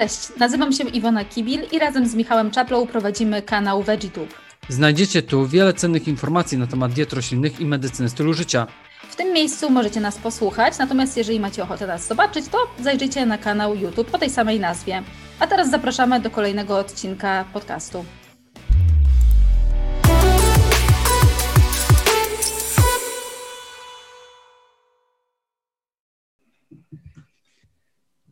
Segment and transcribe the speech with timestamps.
[0.00, 4.34] Cześć, nazywam się Iwona Kibil i razem z Michałem Czaplą prowadzimy kanał VeggieTube.
[4.68, 8.66] Znajdziecie tu wiele cennych informacji na temat diet roślinnych i medycyny stylu życia.
[9.10, 13.38] W tym miejscu możecie nas posłuchać, natomiast jeżeli macie ochotę nas zobaczyć, to zajrzyjcie na
[13.38, 15.02] kanał YouTube o tej samej nazwie.
[15.38, 18.04] A teraz zapraszamy do kolejnego odcinka podcastu.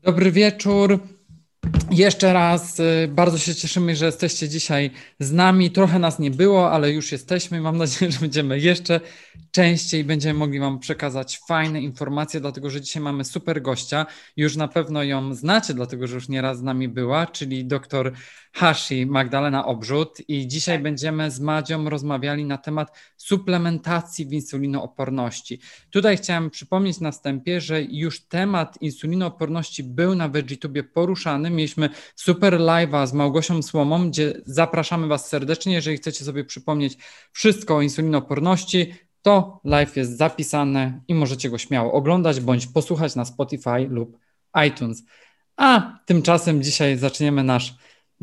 [0.03, 1.18] Dobry wieczór.
[1.73, 1.88] Thank you.
[1.99, 5.71] Jeszcze raz y, bardzo się cieszymy, że jesteście dzisiaj z nami.
[5.71, 7.61] Trochę nas nie było, ale już jesteśmy.
[7.61, 9.01] Mam nadzieję, że będziemy jeszcze
[9.51, 14.07] częściej będziemy mogli Wam przekazać fajne informacje, dlatego że dzisiaj mamy super gościa.
[14.37, 18.13] Już na pewno ją znacie, dlatego że już nieraz z nami była, czyli doktor
[18.53, 20.19] Hashi Magdalena Obrzut.
[20.29, 20.83] I dzisiaj tak.
[20.83, 25.61] będziemy z Madzią rozmawiali na temat suplementacji w insulinooporności.
[25.91, 31.51] Tutaj chciałem przypomnieć na wstępie, że już temat insulinooporności był na VeggieTubie poruszany.
[31.51, 36.99] Mieliśmy super live'a z Małgosią Słomą, gdzie zapraszamy Was serdecznie, jeżeli chcecie sobie przypomnieć
[37.33, 43.25] wszystko o insulinooporności to live jest zapisane i możecie go śmiało oglądać bądź posłuchać na
[43.25, 44.19] Spotify lub
[44.67, 45.03] iTunes.
[45.57, 47.75] A tymczasem dzisiaj zaczniemy nasz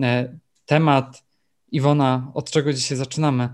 [0.02, 1.26] e, temat.
[1.72, 3.50] Iwona, od czego dzisiaj zaczynamy?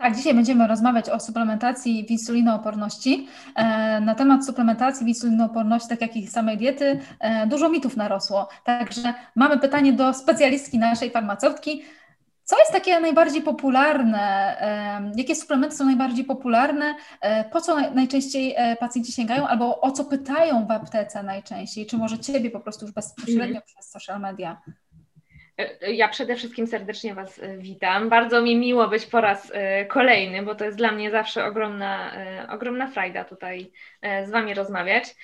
[0.00, 3.28] Tak, dzisiaj będziemy rozmawiać o suplementacji w insulinooporności.
[3.54, 8.48] E, na temat suplementacji w insulinooporności, tak jak i samej diety, e, dużo mitów narosło.
[8.64, 11.82] Także mamy pytanie do specjalistki naszej farmaceutki.
[12.44, 14.56] Co jest takie najbardziej popularne?
[15.16, 16.94] Jakie suplementy są najbardziej popularne?
[17.20, 21.86] E, po co najczęściej e, pacjenci sięgają albo o co pytają w aptece najczęściej?
[21.86, 23.62] Czy może Ciebie po prostu już bezpośrednio mm.
[23.66, 24.60] przez social media?
[25.60, 28.08] E, ja przede wszystkim serdecznie Was witam.
[28.08, 29.52] Bardzo mi miło być po raz
[29.88, 32.12] kolejny, bo to jest dla mnie zawsze ogromna,
[32.48, 33.70] ogromna frajda tutaj
[34.24, 35.14] z Wami rozmawiać.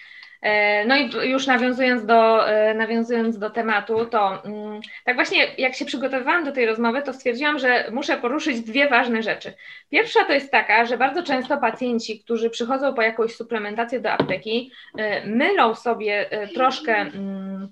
[0.42, 5.74] E, no i już nawiązując do, e, nawiązując do tematu, to mm, tak właśnie jak
[5.74, 9.52] się przygotowywałam do tej rozmowy, to stwierdziłam, że muszę poruszyć dwie ważne rzeczy.
[9.90, 14.72] Pierwsza to jest taka, że bardzo często pacjenci, którzy przychodzą po jakąś suplementację do apteki,
[14.98, 17.68] e, mylą sobie troszkę mm,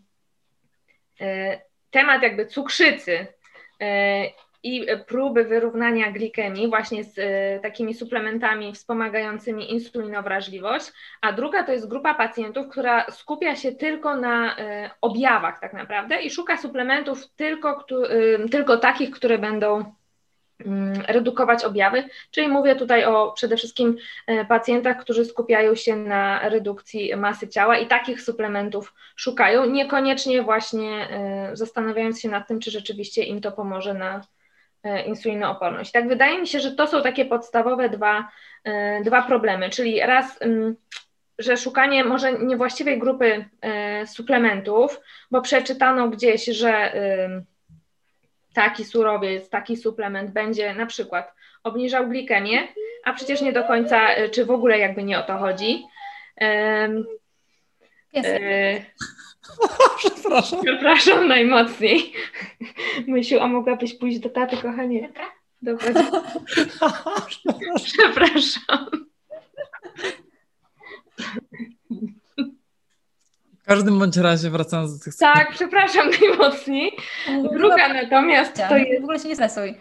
[1.94, 3.26] temat jakby cukrzycy
[4.64, 11.88] i próby wyrównania glikemii właśnie z e, takimi suplementami wspomagającymi insulinowrażliwość, a druga to jest
[11.88, 17.84] grupa pacjentów, która skupia się tylko na e, objawach tak naprawdę i szuka suplementów tylko,
[18.08, 19.94] e, tylko takich, które będą
[21.08, 23.96] redukować objawy, czyli mówię tutaj o przede wszystkim
[24.48, 31.08] pacjentach, którzy skupiają się na redukcji masy ciała i takich suplementów szukają, niekoniecznie właśnie
[31.52, 34.20] zastanawiając się nad tym, czy rzeczywiście im to pomoże na
[34.84, 35.92] E, insulinooporność.
[35.92, 38.28] Tak wydaje mi się, że to są takie podstawowe dwa,
[38.64, 40.76] e, dwa problemy, czyli raz, mm,
[41.38, 45.00] że szukanie może niewłaściwej grupy e, suplementów,
[45.30, 46.92] bo przeczytano gdzieś, że
[48.54, 52.68] taki surowiec, taki suplement będzie na przykład obniżał glikemię,
[53.04, 54.00] a przecież nie do końca,
[54.32, 55.84] czy w ogóle jakby nie o to chodzi.
[58.12, 58.28] Jest.
[59.98, 60.62] Przepraszam.
[60.64, 62.12] Przepraszam najmocniej.
[63.06, 65.12] Myślił, a mogłabyś pójść do taty, kochanie?
[65.62, 65.92] Dobra.
[67.84, 68.90] Przepraszam.
[73.64, 76.92] W każdym bądź razie wracając do tych Tak, przepraszam najmocniej.
[77.52, 79.00] Druga natomiast to jest...
[79.00, 79.74] W ogóle się nie stresuj.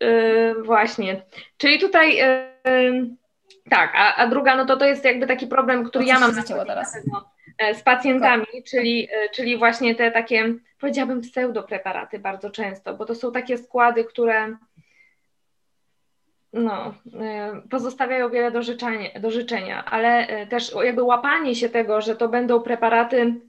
[0.00, 1.22] Yy, właśnie.
[1.56, 2.16] Czyli tutaj...
[2.16, 3.16] Yy,
[3.70, 6.42] tak, a, a druga, no to to jest jakby taki problem, który ja mam na
[6.42, 6.96] teraz.
[7.58, 13.14] E, z pacjentami, czyli, e, czyli właśnie te takie, powiedziałabym, pseudopreparaty bardzo często, bo to
[13.14, 14.56] są takie składy, które
[16.52, 22.16] no, e, pozostawiają wiele do życzenia, do życzenia, ale też jakby łapanie się tego, że
[22.16, 23.40] to będą preparaty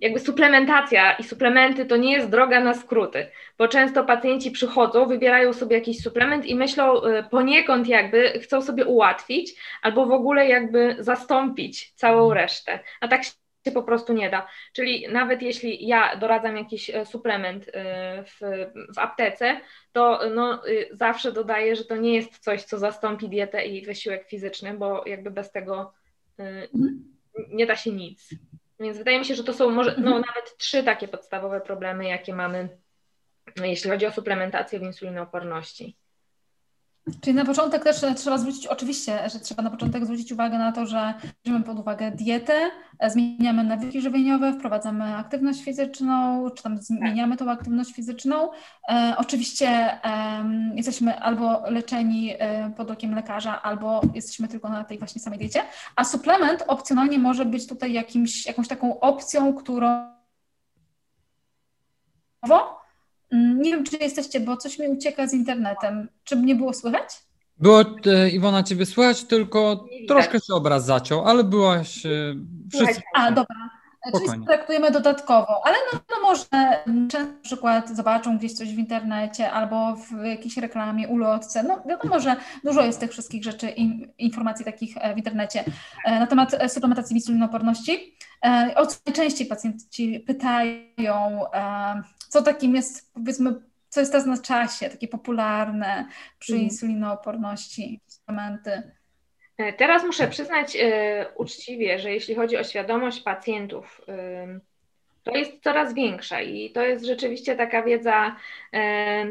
[0.00, 3.26] jakby suplementacja i suplementy to nie jest droga na skróty,
[3.58, 8.86] bo często pacjenci przychodzą, wybierają sobie jakiś suplement i myślą y, poniekąd jakby chcą sobie
[8.86, 12.32] ułatwić albo w ogóle jakby zastąpić całą mhm.
[12.32, 13.30] resztę, a tak się
[13.74, 14.48] po prostu nie da.
[14.72, 17.72] Czyli nawet jeśli ja doradzam jakiś e, suplement y,
[18.24, 18.40] w,
[18.94, 19.60] w aptece,
[19.92, 24.28] to no, y, zawsze dodaję, że to nie jest coś, co zastąpi dietę i wysiłek
[24.28, 25.92] fizyczny, bo jakby bez tego
[26.38, 27.04] mhm.
[27.48, 28.34] nie da się nic.
[28.80, 30.24] Więc wydaje mi się, że to są może no, mhm.
[30.26, 32.68] nawet trzy takie podstawowe problemy, jakie mamy,
[33.62, 35.96] jeśli chodzi o suplementację w insulinooporności.
[37.20, 40.86] Czyli na początek też trzeba zwrócić, oczywiście, że trzeba na początek zwrócić uwagę na to,
[40.86, 41.14] że
[41.44, 42.70] bierzemy pod uwagę dietę,
[43.08, 48.50] zmieniamy nawyki żywieniowe, wprowadzamy aktywność fizyczną, czy tam zmieniamy tą aktywność fizyczną.
[48.88, 50.44] E, oczywiście e,
[50.74, 55.62] jesteśmy albo leczeni e, pod okiem lekarza, albo jesteśmy tylko na tej właśnie samej diecie,
[55.96, 60.10] a suplement opcjonalnie może być tutaj jakimś, jakąś taką opcją, którą
[63.32, 66.08] nie wiem, czy jesteście, bo coś mi ucieka z internetem.
[66.24, 67.30] Czy mnie było słychać?
[67.58, 72.10] Było e, Iwona ciebie słychać, tylko troszkę się obraz zaciął, ale byłaś e,
[72.72, 73.02] wszyscy.
[73.14, 73.70] A, dobra.
[74.08, 74.32] Spokojnie.
[74.34, 76.44] Czyli traktujemy dodatkowo, ale no, no może
[76.86, 81.62] często na przykład zobaczą gdzieś coś w internecie albo w jakiejś reklamie, ulotce.
[81.62, 83.68] No wiadomo, że dużo jest tych wszystkich rzeczy,
[84.18, 85.64] informacji takich e, w internecie
[86.06, 88.16] na temat suplementacji insulinoporności.
[88.76, 91.44] O co najczęściej pacjenci pytają,
[92.30, 93.54] co takim jest, powiedzmy,
[93.88, 96.06] co jest teraz na czasie, takie popularne
[96.38, 96.64] przy mm.
[96.64, 98.92] insulinooporności, suplementy?
[99.56, 104.00] E, teraz muszę przyznać e, uczciwie, że jeśli chodzi o świadomość pacjentów,
[105.22, 108.36] to jest coraz większa i to jest rzeczywiście taka wiedza
[108.72, 109.26] e,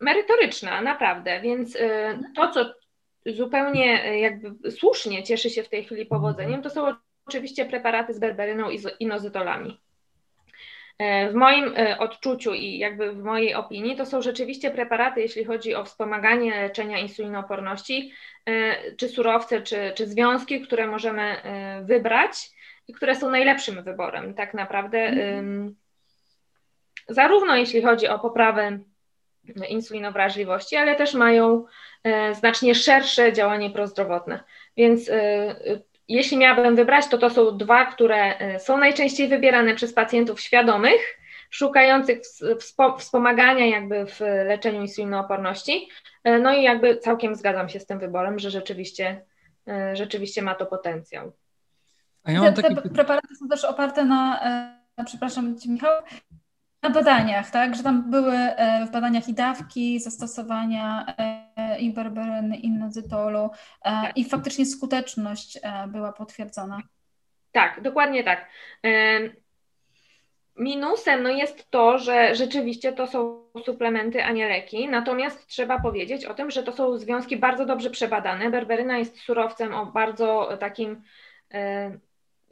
[0.00, 1.40] merytoryczna, naprawdę.
[1.40, 2.74] Więc e, to, co
[3.26, 6.94] zupełnie jakby słusznie cieszy się w tej chwili powodzeniem, to są
[7.26, 9.80] oczywiście preparaty z berberyną i inozytolami.
[10.98, 15.44] E, w moim e, odczuciu i jakby w mojej opinii to są rzeczywiście preparaty, jeśli
[15.44, 18.12] chodzi o wspomaganie leczenia insulinooporności,
[18.46, 21.36] e, czy surowce, czy, czy związki, które możemy
[21.82, 22.50] wybrać
[22.88, 24.98] i które są najlepszym wyborem tak naprawdę.
[24.98, 25.74] Mm.
[27.08, 28.78] Zarówno jeśli chodzi o poprawę
[29.68, 31.64] insulinowrażliwości, ale też mają
[32.32, 34.44] znacznie szersze działanie prozdrowotne.
[34.76, 35.10] Więc
[36.08, 41.18] jeśli miałabym wybrać, to to są dwa, które e, są najczęściej wybierane przez pacjentów świadomych,
[41.50, 42.20] szukających
[42.98, 45.88] wspomagania jakby w leczeniu insulinooporności.
[46.24, 49.24] E, no i jakby całkiem zgadzam się z tym wyborem, że rzeczywiście,
[49.68, 51.32] e, rzeczywiście ma to potencjał.
[52.24, 52.74] A ja te, taki...
[52.74, 54.40] te preparaty są też oparte na,
[55.06, 56.02] przepraszam Cię Michał,
[56.82, 57.74] na badaniach, tak?
[57.74, 58.36] Że tam były
[58.88, 61.14] w badaniach i dawki zastosowania
[61.80, 63.50] i berberyny, i nozytolu
[63.82, 64.16] tak.
[64.16, 66.82] i faktycznie skuteczność e, była potwierdzona.
[67.52, 68.48] Tak, dokładnie tak.
[70.56, 76.24] Minusem no jest to, że rzeczywiście to są suplementy, a nie leki, natomiast trzeba powiedzieć
[76.24, 78.50] o tym, że to są związki bardzo dobrze przebadane.
[78.50, 81.02] Berberyna jest surowcem o bardzo takim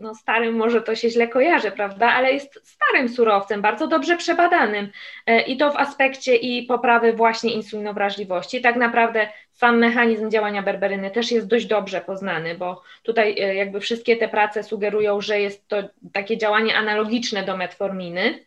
[0.02, 4.90] no starym może to się źle kojarzy, prawda, ale jest starym surowcem, bardzo dobrze przebadanym
[5.26, 8.60] e, i to w aspekcie i poprawy właśnie insulinowrażliwości.
[8.60, 13.80] Tak naprawdę sam mechanizm działania berberyny też jest dość dobrze poznany, bo tutaj e, jakby
[13.80, 15.76] wszystkie te prace sugerują, że jest to
[16.12, 18.44] takie działanie analogiczne do metforminy.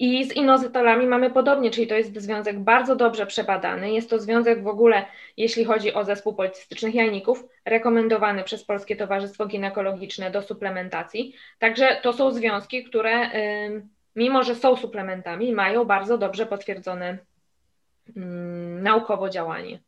[0.00, 3.92] I z inozytolami mamy podobnie, czyli to jest związek bardzo dobrze przebadany.
[3.92, 5.06] Jest to związek w ogóle,
[5.36, 11.34] jeśli chodzi o zespół policystycznych jajników, rekomendowany przez Polskie Towarzystwo Ginekologiczne do suplementacji.
[11.58, 13.30] Także to są związki, które
[14.16, 17.18] mimo, że są suplementami, mają bardzo dobrze potwierdzone
[18.82, 19.80] naukowo działanie.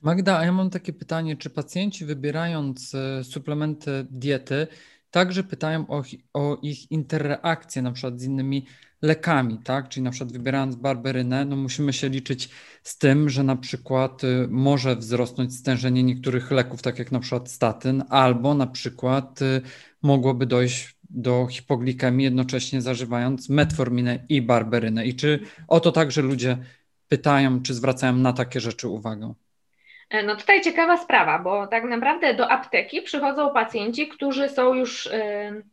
[0.00, 4.66] Magda, a ja mam takie pytanie, czy pacjenci wybierając e, suplementy diety
[5.10, 6.02] także pytają o,
[6.32, 8.66] o ich interakcje na przykład z innymi
[9.02, 9.88] lekami, tak?
[9.88, 12.48] Czyli na przykład wybierając barberynę, no musimy się liczyć
[12.82, 17.50] z tym, że na przykład y, może wzrosnąć stężenie niektórych leków, tak jak na przykład
[17.50, 19.62] statyn, albo na przykład y,
[20.02, 25.06] mogłoby dojść do hipoglikemii jednocześnie zażywając metforminę i barberynę.
[25.06, 26.56] I czy o to także ludzie
[27.08, 29.34] pytają, czy zwracają na takie rzeczy uwagę?
[30.10, 35.06] E, no tutaj ciekawa sprawa, bo tak naprawdę do apteki przychodzą pacjenci, którzy są już
[35.06, 35.64] y, Y,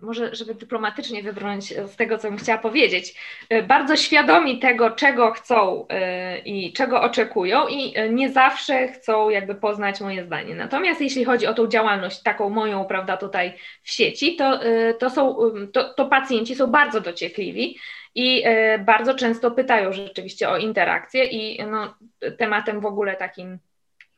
[0.00, 3.14] może żeby dyplomatycznie wybrnąć z tego, co bym chciała powiedzieć,
[3.52, 9.54] y, bardzo świadomi tego, czego chcą y, i czego oczekują i nie zawsze chcą jakby
[9.54, 10.54] poznać moje zdanie.
[10.54, 14.60] Natomiast jeśli chodzi o tą działalność taką moją, prawda, tutaj w sieci, to,
[14.98, 15.36] to, są,
[15.72, 17.78] to, to pacjenci są bardzo dociekliwi
[18.14, 18.44] i
[18.84, 21.94] bardzo często pytają rzeczywiście o interakcje i no,
[22.38, 23.58] tematem w ogóle takim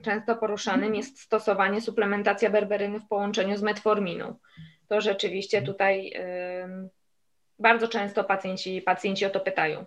[0.03, 4.37] często poruszanym jest stosowanie suplementacja berberyny w połączeniu z metforminą
[4.91, 6.13] to rzeczywiście tutaj
[7.59, 9.85] bardzo często pacjenci, pacjenci o to pytają.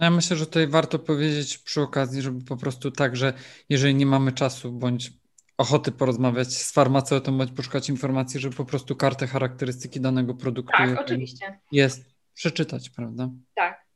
[0.00, 3.32] Ja myślę, że tutaj warto powiedzieć przy okazji, żeby po prostu tak, że
[3.68, 5.10] jeżeli nie mamy czasu bądź
[5.58, 11.00] ochoty porozmawiać z farmaceutą, bądź poszukać informacji, żeby po prostu kartę charakterystyki danego produktu tak,
[11.00, 11.60] oczywiście.
[11.72, 13.28] jest przeczytać, prawda?
[13.54, 13.88] Tak.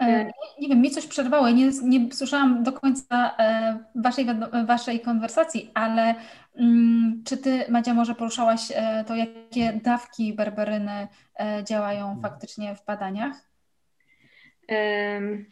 [0.00, 0.30] E,
[0.60, 1.50] nie wiem, mi coś przerwało.
[1.50, 4.26] Nie, nie słyszałam do końca e, waszej,
[4.66, 6.14] waszej konwersacji, ale
[7.24, 11.08] czy ty, Madzia, może poruszałaś e, to, jakie dawki berberyny
[11.64, 13.36] działają faktycznie w badaniach?
[14.68, 15.46] Um,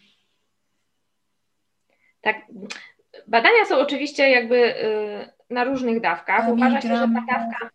[2.21, 2.37] tak.
[3.28, 4.75] Badania są oczywiście jakby
[5.50, 6.49] na różnych dawkach.
[6.49, 7.71] Uważa się, że ta dawka.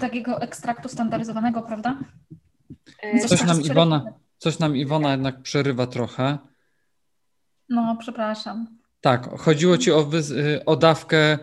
[0.00, 1.98] Takiego ekstraktu standaryzowanego, prawda?
[3.28, 4.04] Coś nam Iwona
[4.40, 6.38] Coś nam Iwona jednak przerywa trochę.
[7.68, 8.78] No, przepraszam.
[9.00, 10.10] Tak, chodziło ci o,
[10.66, 11.38] o dawkę e,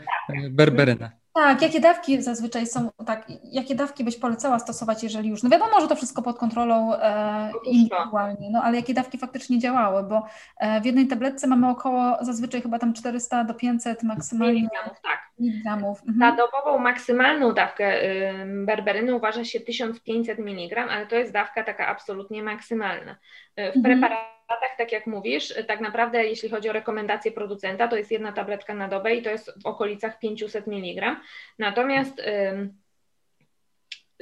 [0.49, 1.11] berberynę.
[1.37, 5.81] Tak, jakie dawki zazwyczaj są, tak, jakie dawki byś polecała stosować, jeżeli już, no wiadomo,
[5.81, 10.23] że to wszystko pod kontrolą e, indywidualnie, no ale jakie dawki faktycznie działały, bo
[10.57, 15.19] e, w jednej tabletce mamy około zazwyczaj chyba tam 400 do 500 maksymalnie miligramów, tak.
[15.39, 15.99] miligramów.
[15.99, 16.17] Mhm.
[16.17, 21.87] Na dobową maksymalną dawkę y, berberyny uważa się 1500 mg, ale to jest dawka taka
[21.87, 23.11] absolutnie maksymalna.
[23.11, 23.15] Y,
[23.55, 23.83] w mhm.
[23.83, 24.36] preparatach,
[24.77, 28.87] tak jak mówisz, tak naprawdę jeśli chodzi o rekomendacje producenta, to jest jedna tabletka na
[28.87, 31.15] dobę i to jest w okolicach 500 mg.
[31.59, 32.21] Natomiast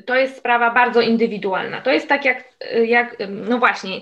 [0.06, 1.82] to jest sprawa bardzo indywidualna.
[1.82, 2.44] To jest tak jak,
[2.86, 4.02] jak no właśnie,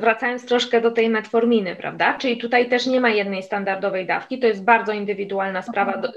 [0.00, 2.14] wracając troszkę do tej metforminy, prawda?
[2.18, 6.08] Czyli tutaj też nie ma jednej standardowej dawki, to jest bardzo indywidualna sprawa, do,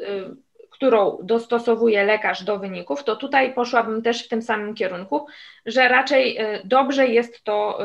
[0.79, 5.25] którą dostosowuje lekarz do wyników, to tutaj poszłabym też w tym samym kierunku,
[5.65, 7.79] że raczej dobrze jest to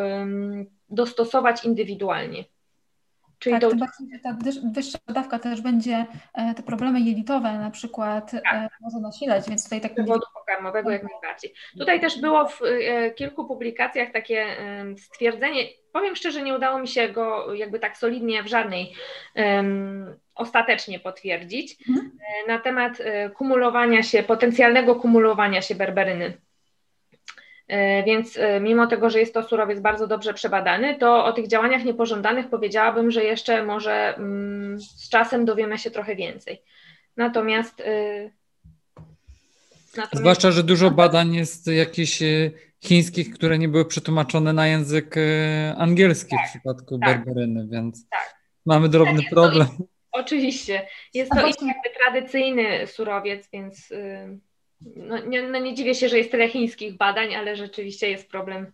[0.88, 2.44] dostosować indywidualnie.
[3.38, 3.76] Czyli tak, to...
[4.22, 4.36] ta
[4.74, 8.72] wyższa dawka też będzie e, te problemy jelitowe na przykład e, tak.
[8.80, 9.94] może nasilać, więc tutaj tak...
[9.94, 11.54] Powodu pokarmowego jak najbardziej.
[11.78, 14.46] Tutaj też było w e, kilku publikacjach takie
[14.98, 18.94] stwierdzenie, powiem szczerze, nie udało mi się go jakby tak solidnie w żadnej
[19.36, 22.10] um, ostatecznie potwierdzić, mhm.
[22.48, 22.98] na temat
[23.34, 26.34] kumulowania się, potencjalnego kumulowania się berberyny
[27.68, 31.48] E, więc e, mimo tego, że jest to surowiec bardzo dobrze przebadany, to o tych
[31.48, 36.62] działaniach niepożądanych powiedziałabym, że jeszcze może mm, z czasem dowiemy się trochę więcej.
[37.16, 37.80] Natomiast.
[37.80, 38.30] E,
[39.96, 40.16] natomiast...
[40.16, 42.22] Zwłaszcza, że dużo badań jest jakichś
[42.80, 45.14] chińskich, które nie były przetłumaczone na język
[45.76, 48.34] angielski tak, w przypadku tak, berberyny, więc tak.
[48.66, 49.66] mamy drobny tak, problem.
[50.14, 50.86] Oczywiście.
[51.14, 53.92] Jest to jakby tradycyjny surowiec, więc
[54.80, 58.72] no nie, no nie dziwię się, że jest tyle chińskich badań, ale rzeczywiście jest problem.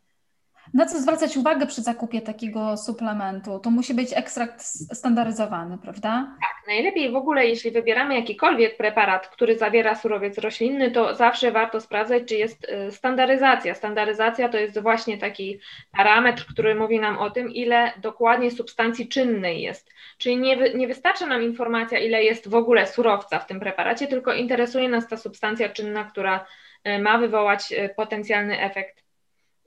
[0.75, 3.59] Na co zwracać uwagę przy zakupie takiego suplementu?
[3.59, 4.63] To musi być ekstrakt
[4.93, 6.37] standaryzowany, prawda?
[6.41, 11.81] Tak, najlepiej w ogóle, jeśli wybieramy jakikolwiek preparat, który zawiera surowiec roślinny, to zawsze warto
[11.81, 13.75] sprawdzać, czy jest y, standaryzacja.
[13.75, 15.61] Standaryzacja to jest właśnie taki
[15.93, 19.91] parametr, który mówi nam o tym, ile dokładnie substancji czynnej jest.
[20.19, 24.33] Czyli nie, nie wystarczy nam informacja, ile jest w ogóle surowca w tym preparacie, tylko
[24.33, 26.47] interesuje nas ta substancja czynna, która
[26.89, 29.01] y, ma wywołać y, potencjalny efekt.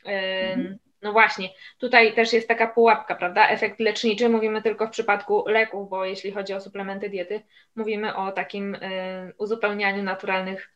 [0.06, 0.83] Mhm.
[1.04, 3.48] No właśnie, tutaj też jest taka pułapka, prawda?
[3.48, 7.42] Efekt leczniczy mówimy tylko w przypadku leków, bo jeśli chodzi o suplementy diety,
[7.76, 8.78] mówimy o takim
[9.38, 10.70] uzupełnianiu naturalnych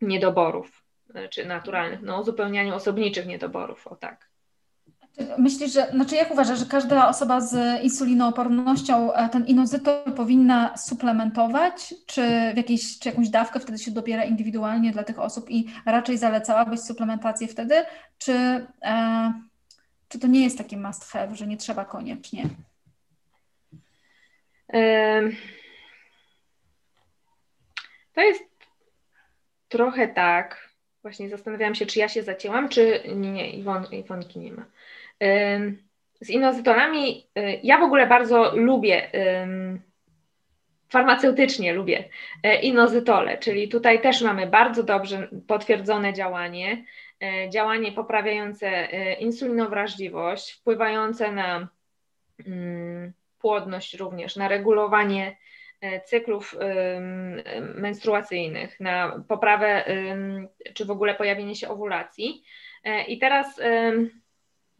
[0.00, 0.84] niedoborów,
[1.30, 4.32] czy naturalnych, no uzupełnianiu osobniczych niedoborów, o tak.
[5.38, 11.94] Myślisz, że, znaczy jak uważasz, że każda osoba z insulinoopornością e, ten inozytol powinna suplementować,
[12.06, 12.22] czy,
[12.54, 16.80] w jakiejś, czy jakąś dawkę wtedy się dobiera indywidualnie dla tych osób i raczej zalecałabyś
[16.80, 17.74] suplementację wtedy,
[18.18, 18.32] czy,
[18.82, 19.32] e,
[20.12, 22.44] czy to nie jest taki must have, że nie trzeba koniecznie?
[28.12, 28.44] To jest
[29.68, 30.72] trochę tak.
[31.02, 34.64] Właśnie zastanawiałam się, czy ja się zacięłam, czy nie, nie Iwon, Iwonki nie ma.
[36.20, 39.10] Z inozytolami y, ja w ogóle bardzo lubię,
[40.92, 42.04] farmaceutycznie lubię
[42.42, 46.84] e, inozytole, czyli tutaj też mamy bardzo dobrze potwierdzone działanie, e,
[47.48, 51.68] działanie poprawiające e, insulinowrażliwość, wpływające na
[52.46, 55.36] mm, płodność również, na regulowanie
[56.04, 56.56] cyklów
[57.74, 59.84] menstruacyjnych, na poprawę
[60.74, 62.42] czy w ogóle pojawienie się owulacji.
[63.08, 63.60] I teraz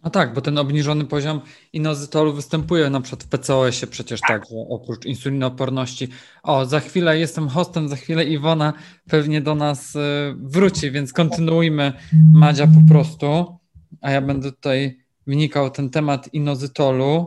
[0.04, 1.40] no tak, bo ten obniżony poziom
[1.73, 4.28] inozytolu występuje na przykład w PCOS-ie przecież tak.
[4.28, 6.09] także oprócz insulinooporności.
[6.42, 8.73] O, za chwilę jestem hostem, za chwilę Iwona
[9.11, 9.99] pewnie do nas y,
[10.37, 11.92] wróci, więc kontynuujmy
[12.35, 13.56] Madzia po prostu,
[14.00, 17.26] a ja będę tutaj wnikał ten temat inozytolu.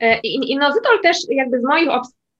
[0.00, 1.88] E, inozytol też jakby z moich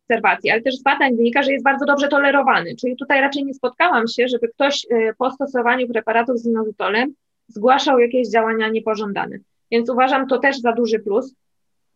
[0.08, 3.54] obserwacji, ale też z badań wynika, że jest bardzo dobrze tolerowany, czyli tutaj raczej nie
[3.54, 7.14] spotkałam się, żeby ktoś y, po stosowaniu preparatów z inozytolem
[7.48, 9.38] zgłaszał jakieś działania niepożądane.
[9.72, 11.34] Więc uważam to też za duży plus.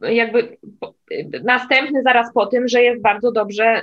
[0.00, 0.56] Jakby
[1.44, 3.82] następny zaraz po tym, że jest bardzo dobrze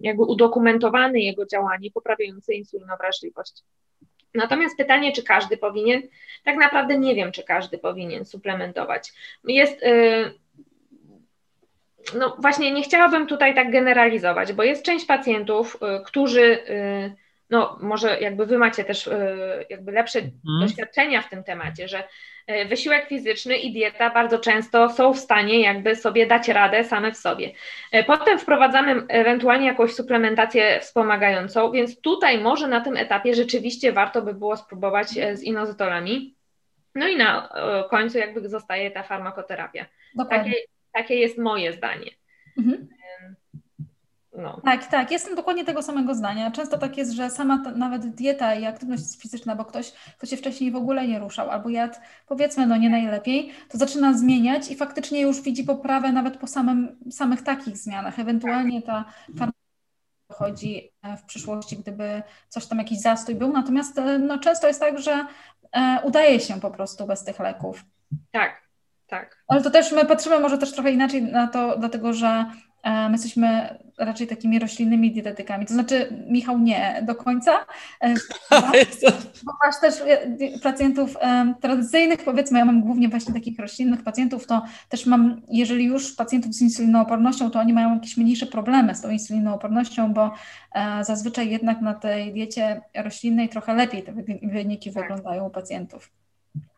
[0.00, 3.62] jakby udokumentowany jego działanie poprawiające insulinowrażliwość.
[4.34, 6.02] Natomiast pytanie, czy każdy powinien,
[6.44, 9.12] tak naprawdę nie wiem, czy każdy powinien suplementować.
[9.44, 10.34] Jest, y,
[12.14, 17.14] no właśnie nie chciałabym tutaj tak generalizować, bo jest część pacjentów, y, którzy y,
[17.50, 19.10] no może jakby wy macie też
[19.70, 20.60] jakby lepsze mhm.
[20.60, 22.04] doświadczenia w tym temacie, że
[22.68, 27.16] wysiłek fizyczny i dieta bardzo często są w stanie jakby sobie dać radę same w
[27.16, 27.52] sobie.
[27.92, 34.22] E, potem wprowadzamy ewentualnie jakąś suplementację wspomagającą, więc tutaj może na tym etapie rzeczywiście warto
[34.22, 36.34] by było spróbować e, z inozytolami.
[36.94, 37.48] No i na
[37.90, 39.86] końcu jakby zostaje ta farmakoterapia.
[40.30, 40.54] Takie,
[40.92, 42.10] takie jest moje zdanie.
[42.58, 42.88] Mhm.
[44.36, 44.60] No.
[44.64, 46.50] Tak, tak, jestem dokładnie tego samego zdania.
[46.50, 50.70] Często tak jest, że sama nawet dieta i aktywność fizyczna, bo ktoś, kto się wcześniej
[50.70, 51.94] w ogóle nie ruszał albo jadł
[52.26, 56.96] powiedzmy no nie najlepiej, to zaczyna zmieniać i faktycznie już widzi poprawę nawet po samym,
[57.10, 58.18] samych takich zmianach.
[58.18, 59.04] Ewentualnie ta
[60.32, 63.52] chodzi e, w przyszłości, gdyby coś tam jakiś zastój był.
[63.52, 65.26] Natomiast e, no, często jest tak, że
[65.72, 67.84] e, udaje się po prostu bez tych leków.
[68.30, 68.62] Tak,
[69.06, 69.44] tak.
[69.48, 72.46] Ale to też my patrzymy może też trochę inaczej na to, dlatego że
[72.84, 75.66] my jesteśmy raczej takimi roślinnymi dietetykami.
[75.66, 77.52] To znaczy, Michał, nie do końca.
[79.44, 81.16] Bo masz też e, pacjentów
[81.60, 86.54] tradycyjnych, powiedzmy, ja mam głównie właśnie takich roślinnych pacjentów, to też mam, jeżeli już pacjentów
[86.54, 90.34] z insulinoopornością, to oni mają jakieś mniejsze problemy z tą insulinoopornością, bo
[90.72, 94.12] e, zazwyczaj jednak na tej diecie roślinnej trochę lepiej te
[94.42, 95.02] wyniki tak.
[95.02, 96.12] wyglądają u pacjentów.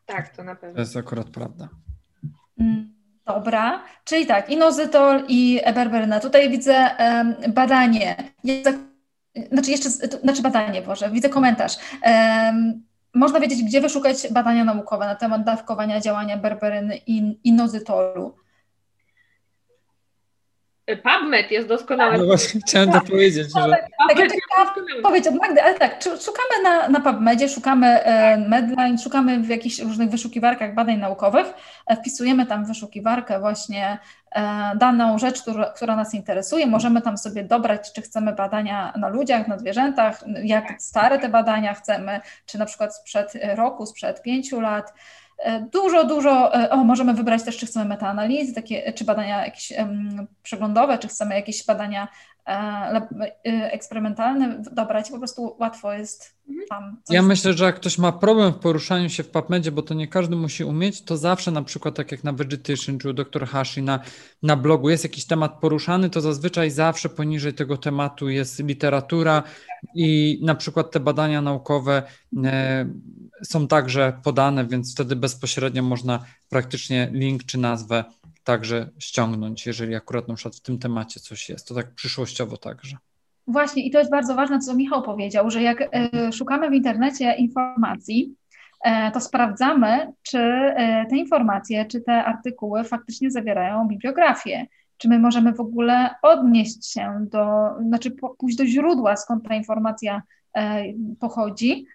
[0.07, 0.75] Tak, to na pewno.
[0.75, 1.69] To jest akurat prawda.
[2.59, 2.94] Mm.
[3.27, 6.21] Dobra, czyli tak, inozytol i eberberyna.
[6.21, 8.17] Tutaj widzę um, badanie,
[9.53, 11.77] znaczy jeszcze, znaczy badanie, Boże, widzę komentarz.
[12.07, 12.83] Um,
[13.15, 18.37] można wiedzieć, gdzie wyszukać badania naukowe na temat dawkowania działania berberyny i inozytolu.
[20.87, 22.19] PubMed jest doskonały.
[22.19, 23.47] No właśnie chciałem to powiedzieć.
[23.47, 23.71] Że...
[23.71, 23.87] Tak,
[24.57, 29.49] tak, powiedzieć od Magdy, ale tak, szukamy na, na PubMedzie, szukamy e, Medline, szukamy w
[29.49, 31.47] jakichś różnych wyszukiwarkach badań naukowych,
[31.87, 33.99] e, wpisujemy tam w wyszukiwarkę właśnie
[34.33, 35.43] e, daną rzecz,
[35.77, 40.65] która, nas interesuje, możemy tam sobie dobrać, czy chcemy badania na ludziach, na zwierzętach, jak
[40.79, 44.93] stare te badania chcemy, czy na przykład sprzed roku, sprzed pięciu lat,
[45.73, 50.27] dużo, dużo, e, o, możemy wybrać też, czy chcemy metaanalizy, takie, czy badania jakieś um,
[50.43, 52.09] przeglądowe, czy chcemy jakieś badania
[52.47, 56.67] e, eksperymentalne dobrać, po prostu łatwo jest mhm.
[56.69, 56.97] tam.
[57.11, 60.09] Ja myślę, że jak ktoś ma problem w poruszaniu się w PubMedzie, bo to nie
[60.09, 63.83] każdy musi umieć, to zawsze na przykład tak jak na Vegetation czy u dr Hashi
[63.83, 64.01] na,
[64.43, 69.43] na blogu jest jakiś temat poruszany, to zazwyczaj zawsze poniżej tego tematu jest literatura
[69.95, 72.03] i na przykład te badania naukowe
[72.45, 72.87] e,
[73.45, 78.05] są także podane, więc wtedy bezpośrednio można praktycznie link czy nazwę
[78.45, 81.69] także ściągnąć, jeżeli akurat na przykład w tym temacie coś jest.
[81.69, 82.97] To tak przyszłościowo także.
[83.47, 87.35] Właśnie i to jest bardzo ważne, co Michał powiedział, że jak e, szukamy w internecie
[87.35, 88.35] informacji,
[88.85, 94.67] e, to sprawdzamy, czy e, te informacje, czy te artykuły faktycznie zawierają bibliografię.
[94.97, 100.23] Czy my możemy w ogóle odnieść się do, znaczy pójść do źródła, skąd ta informacja
[101.21, 101.87] pochodzi,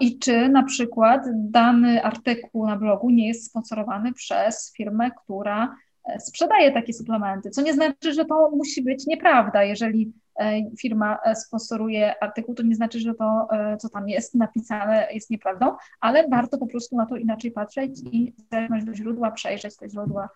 [0.00, 6.20] i czy na przykład dany artykuł na blogu nie jest sponsorowany przez firmę, która e,
[6.20, 9.64] sprzedaje takie suplementy, co nie znaczy, że to musi być nieprawda.
[9.64, 13.48] Jeżeli e, firma sponsoruje artykuł, to nie znaczy, że to,
[13.78, 18.34] co tam jest napisane, jest nieprawdą, ale warto po prostu na to inaczej patrzeć i
[18.52, 20.28] zerknąć do źródła, przejrzeć te źródła,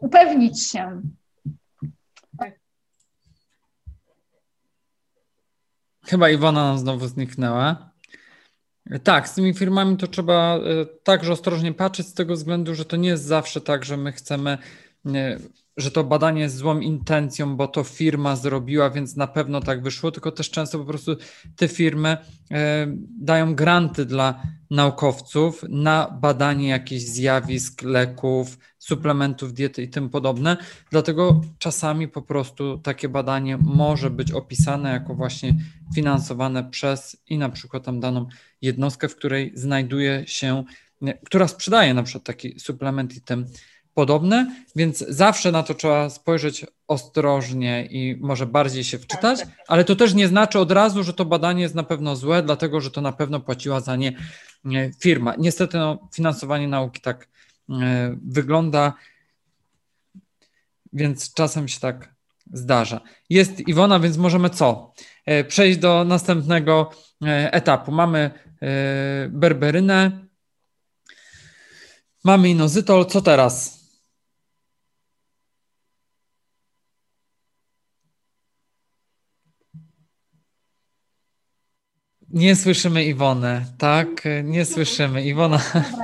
[0.00, 1.02] upewnić się.
[6.06, 7.90] Chyba Iwona znowu zniknęła.
[9.02, 10.60] Tak, z tymi firmami to trzeba e,
[11.02, 14.58] także ostrożnie patrzeć z tego względu, że to nie jest zawsze tak, że my chcemy,
[15.76, 20.10] że to badanie jest złą intencją, bo to firma zrobiła, więc na pewno tak wyszło,
[20.10, 21.16] tylko też często po prostu
[21.56, 22.16] te firmy
[22.50, 22.86] e,
[23.20, 30.56] dają granty dla naukowców na badanie jakichś zjawisk, leków, suplementów diety i tym podobne.
[30.90, 35.54] Dlatego czasami po prostu takie badanie może być opisane jako właśnie
[35.94, 38.26] finansowane przez i na przykład tam daną
[38.62, 40.64] jednostkę, w której znajduje się,
[41.24, 43.46] która sprzedaje na przykład taki suplement i tym
[43.96, 49.56] podobne, więc zawsze na to trzeba spojrzeć ostrożnie i może bardziej się wczytać, tak, tak,
[49.56, 49.66] tak.
[49.68, 52.80] ale to też nie znaczy od razu, że to badanie jest na pewno złe, dlatego
[52.80, 54.12] że to na pewno płaciła za nie
[55.00, 55.34] firma.
[55.38, 57.28] Niestety no, finansowanie nauki tak
[57.70, 58.92] E, wygląda,
[60.92, 62.14] więc czasem się tak
[62.52, 63.00] zdarza.
[63.30, 64.94] Jest Iwona, więc możemy co?
[65.26, 66.90] E, przejść do następnego
[67.22, 67.92] e, etapu.
[67.92, 68.30] Mamy
[69.28, 70.26] berberynę,
[72.24, 73.06] mamy inozytol.
[73.06, 73.75] Co teraz?
[82.30, 84.08] Nie słyszymy Iwonę, tak?
[84.44, 85.24] Nie słyszymy.
[85.24, 85.60] Iwona.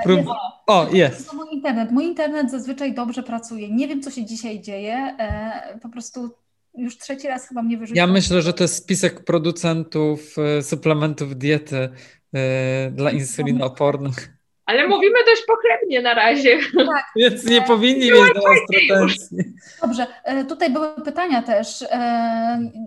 [0.07, 0.35] Dobra,
[0.67, 1.31] o, jest.
[1.31, 1.91] To mój internet.
[1.91, 3.71] Mój internet zazwyczaj dobrze pracuje.
[3.71, 4.95] Nie wiem, co się dzisiaj dzieje.
[5.19, 6.31] E, po prostu
[6.79, 7.97] już trzeci raz chyba mnie wyrzucił.
[7.97, 11.89] Ja myślę, że to jest spisek producentów e, suplementów diety
[12.35, 14.42] e, dla insulinoopornych.
[14.67, 16.59] Ale mówimy dość pochlebnie na razie.
[16.77, 17.05] Tak.
[17.17, 19.39] Więc nie powinni mieć do nas pretensji.
[19.83, 20.07] Dobrze,
[20.49, 21.85] tutaj były pytania też.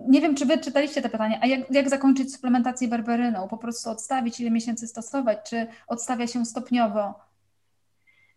[0.08, 1.38] Nie wiem, czy wy czytaliście te pytania.
[1.42, 3.48] A jak, jak zakończyć suplementację berberyną?
[3.48, 5.38] Po prostu odstawić, ile miesięcy stosować?
[5.50, 7.14] Czy odstawia się stopniowo?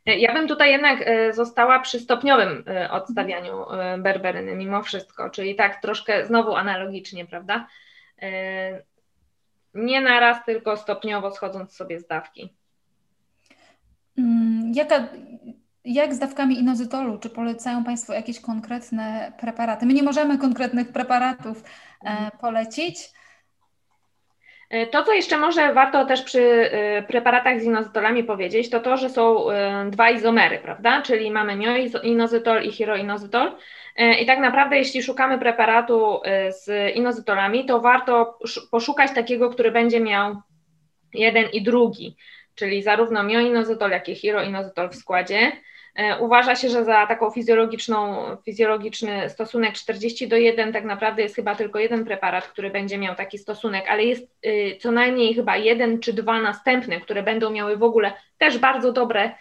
[0.06, 3.66] Ja bym tutaj jednak została przy stopniowym odstawianiu
[3.98, 7.68] berberyny mimo wszystko, czyli tak troszkę znowu analogicznie, prawda?
[9.74, 12.54] Nie naraz, tylko stopniowo schodząc sobie z dawki.
[14.20, 15.08] Mm, jaka,
[15.86, 17.18] jak z dawkami inozytolu?
[17.18, 19.86] Czy polecają Państwo jakieś konkretne preparaty?
[19.86, 21.64] My nie możemy konkretnych preparatów
[22.06, 23.10] e, polecić.
[24.70, 28.98] E, to, co jeszcze może warto też przy e, preparatach z inozytolami powiedzieć, to to,
[28.98, 29.46] że są
[29.90, 31.02] dwa izomery, prawda?
[31.02, 33.52] Czyli mamy mioinozytol i hiroinozytol.
[34.22, 38.40] I tak naprawdę, jeśli szukamy preparatu z inozytolami, to warto
[38.72, 40.36] poszukać takiego, który będzie miał
[41.14, 42.16] jeden i drugi,
[42.60, 45.52] czyli zarówno mioinozytol, jak i hiroinozytol w składzie.
[45.96, 51.36] E, uważa się, że za taką fizjologiczną, fizjologiczny stosunek 40 do 1 tak naprawdę jest
[51.36, 55.58] chyba tylko jeden preparat, który będzie miał taki stosunek, ale jest y, co najmniej chyba
[55.58, 59.32] jeden czy dwa następne, które będą miały w ogóle też bardzo dobre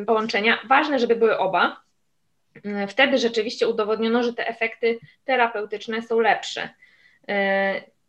[0.00, 0.58] y, połączenia.
[0.68, 1.80] Ważne, żeby były oba.
[2.56, 6.68] Y, wtedy rzeczywiście udowodniono, że te efekty terapeutyczne są lepsze.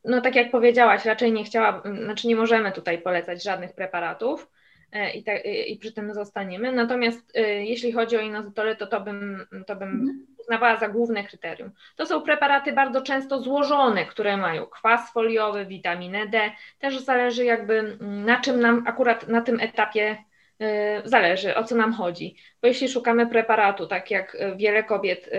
[0.03, 4.47] No tak jak powiedziałaś, raczej nie chciała, znaczy nie możemy tutaj polecać żadnych preparatów,
[4.91, 6.71] E, i, te, i przy tym zostaniemy.
[6.71, 10.25] Natomiast e, jeśli chodzi o inozytory, to to bym, to bym mhm.
[10.39, 11.71] uznawała za główne kryterium.
[11.95, 16.51] To są preparaty bardzo często złożone, które mają kwas foliowy, witaminę D.
[16.79, 20.17] Też zależy jakby na czym nam akurat na tym etapie
[20.59, 22.35] e, zależy, o co nam chodzi.
[22.61, 25.29] Bo jeśli szukamy preparatu, tak jak wiele kobiet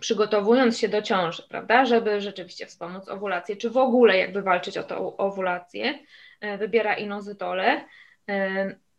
[0.00, 4.82] przygotowując się do ciąży, prawda, żeby rzeczywiście wspomóc owulację, czy w ogóle jakby walczyć o
[4.82, 5.98] tą owulację,
[6.58, 7.84] wybiera inozytole,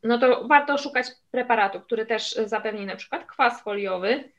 [0.03, 4.31] no to warto szukać preparatu, który też zapewni na przykład kwas foliowy.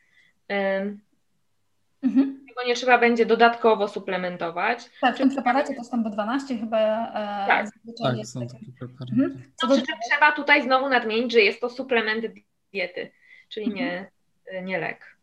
[2.02, 2.44] Mhm.
[2.48, 4.90] Tego nie trzeba będzie dodatkowo suplementować.
[5.00, 6.78] Tak, w tym preparacie to są B12 chyba.
[7.08, 7.66] E, tak,
[8.02, 9.12] tak są takie preparaty.
[9.12, 9.42] Mhm.
[9.62, 12.24] No, przy czym trzeba tutaj znowu nadmienić, że jest to suplement
[12.72, 13.10] diety,
[13.48, 14.10] czyli nie,
[14.46, 14.64] mhm.
[14.64, 15.17] nie lek.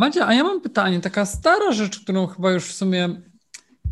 [0.00, 3.08] Madzia, a ja mam pytanie, taka stara rzecz, którą chyba już w sumie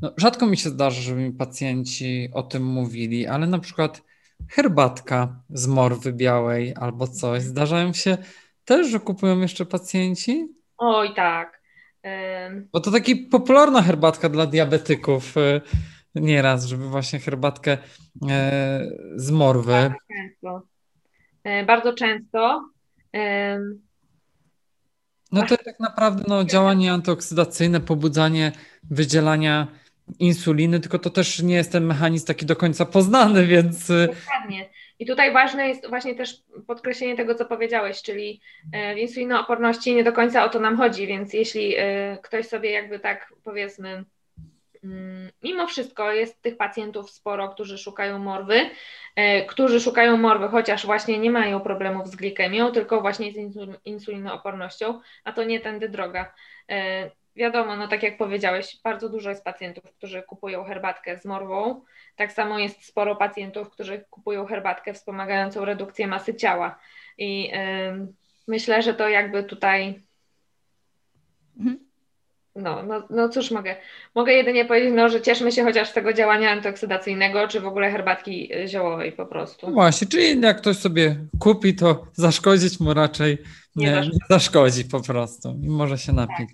[0.03, 4.03] no, rzadko mi się zdarza, żeby mi pacjenci o tym mówili, ale na przykład
[4.51, 7.43] herbatka z morwy białej albo coś.
[7.43, 8.19] Zdarzają się
[8.65, 10.49] też, że kupują jeszcze pacjenci?
[10.79, 11.63] Oj, tak.
[12.73, 15.61] Bo to taki popularna herbatka dla diabetyków y,
[16.15, 17.79] nieraz, żeby właśnie herbatkę
[18.31, 19.73] e, z morwy.
[19.73, 20.63] Bardzo często.
[21.45, 22.71] E, bardzo często.
[25.33, 28.53] No to tak naprawdę no, działanie antyoksydacyjne, pobudzanie
[28.91, 29.67] wydzielania
[30.19, 33.91] insuliny, tylko to też nie jest ten mechanizm taki do końca poznany, więc.
[33.91, 34.69] Y, Dokładnie.
[34.99, 38.41] I tutaj ważne jest właśnie też podkreślenie tego, co powiedziałeś, czyli
[38.73, 42.71] e, w insulinooporności nie do końca o to nam chodzi, więc jeśli e, ktoś sobie
[42.71, 44.05] jakby tak powiedzmy,
[45.43, 48.71] mimo wszystko jest tych pacjentów sporo, którzy szukają morwy,
[49.17, 53.37] e, którzy szukają morwy, chociaż właśnie nie mają problemów z glikemią, tylko właśnie z
[53.85, 56.35] insulinoopornością, a to nie tędy droga
[57.39, 61.85] wiadomo, no tak jak powiedziałeś, bardzo dużo jest pacjentów, którzy kupują herbatkę z morwą.
[62.17, 66.79] Tak samo jest sporo pacjentów, którzy kupują herbatkę wspomagającą redukcję masy ciała.
[67.19, 67.53] I
[68.47, 70.03] myślę, że to jakby tutaj.
[71.59, 71.88] Mhm.
[72.59, 73.77] No, no, no cóż mogę.
[74.15, 77.91] Mogę jedynie powiedzieć, no, że cieszmy się chociaż z tego działania antyoksydacyjnego, czy w ogóle
[77.91, 79.67] herbatki ziołowej po prostu.
[79.67, 83.39] No właśnie, czyli jak ktoś sobie kupi, to zaszkodzić mu raczej
[83.77, 86.51] nie, nie, nie zaszkodzi po prostu i może się napić.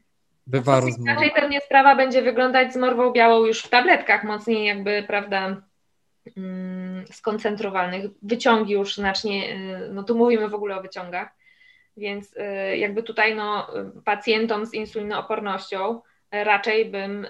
[0.47, 1.11] Bywa rozmowa.
[1.11, 5.63] Inaczej pewnie sprawa będzie wyglądać z morwą białą już w tabletkach, mocniej jakby, prawda,
[6.37, 8.05] mm, skoncentrowanych.
[8.23, 11.29] Wyciągi już znacznie, y, no tu mówimy w ogóle o wyciągach,
[11.97, 13.71] więc y, jakby tutaj no,
[14.05, 17.27] pacjentom z insulinoopornością raczej bym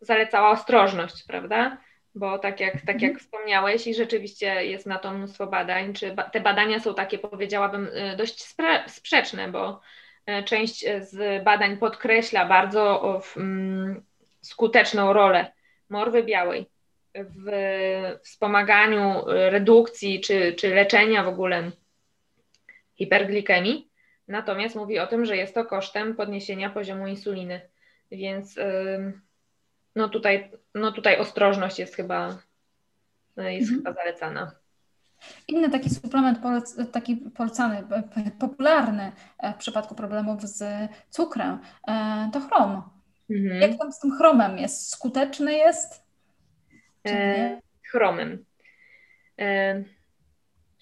[0.00, 1.78] zalecała ostrożność, prawda?
[2.14, 3.18] Bo tak jak, tak jak mhm.
[3.18, 7.86] wspomniałeś i rzeczywiście jest na to mnóstwo badań, czy ba te badania są takie, powiedziałabym,
[7.86, 8.54] y, dość
[8.86, 9.80] sprzeczne, bo
[10.44, 14.02] część z badań podkreśla bardzo mm,
[14.40, 15.52] skuteczną rolę
[15.88, 16.66] morwy białej
[17.14, 17.50] w
[18.22, 21.70] wspomaganiu redukcji czy, czy leczenia w ogóle
[22.98, 23.90] hiperglikemii,
[24.28, 27.60] natomiast mówi o tym, że jest to kosztem podniesienia poziomu insuliny,
[28.10, 28.56] więc
[29.96, 32.38] no tutaj, no tutaj ostrożność jest chyba,
[33.36, 33.78] jest mhm.
[33.78, 34.52] chyba zalecana.
[35.48, 36.38] Inny taki suplement
[36.92, 37.84] taki polecany,
[38.38, 40.64] popularny e, w przypadku problemów z
[41.10, 41.58] cukrem
[41.88, 42.82] e, to chrom.
[43.30, 43.60] Mhm.
[43.60, 44.90] Jak tam z tym chromem jest?
[44.90, 46.04] Skuteczny jest?
[47.06, 48.44] E, chromem.
[49.38, 49.84] E,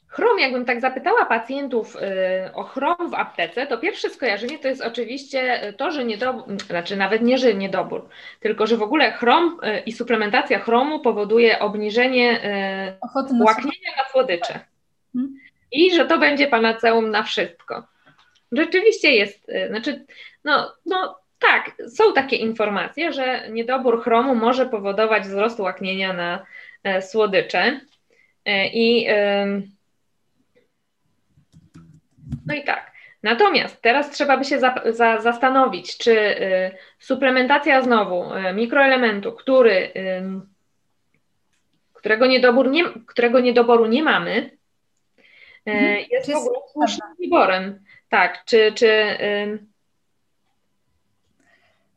[0.08, 4.82] Chrom, jakbym tak zapytała pacjentów y, o chrom w aptece, to pierwsze skojarzenie to jest
[4.82, 8.08] oczywiście to, że niedobór, znaczy nawet nie, że niedobór,
[8.40, 12.44] tylko że w ogóle chrom y, i suplementacja chromu powoduje obniżenie
[13.00, 14.60] y, łaknienia na słodycze.
[15.12, 15.34] Hmm.
[15.72, 17.86] I że to będzie panaceum na wszystko.
[18.52, 20.04] Rzeczywiście jest, znaczy,
[20.44, 26.46] no, no tak, są takie informacje, że niedobór chromu może powodować wzrost łaknienia na
[27.00, 27.80] słodycze.
[28.72, 29.06] I
[32.46, 32.92] no i tak.
[33.22, 39.92] Natomiast teraz trzeba by się za, za, zastanowić, czy y, suplementacja znowu y, mikroelementu, który,
[39.96, 40.22] y,
[41.92, 44.50] którego, niedobór nie, którego niedoboru nie mamy,
[45.68, 46.04] y, mhm.
[46.10, 47.84] jest w ogóle słusznym wyborem.
[48.08, 48.72] Tak, czy.
[48.74, 49.66] czy y,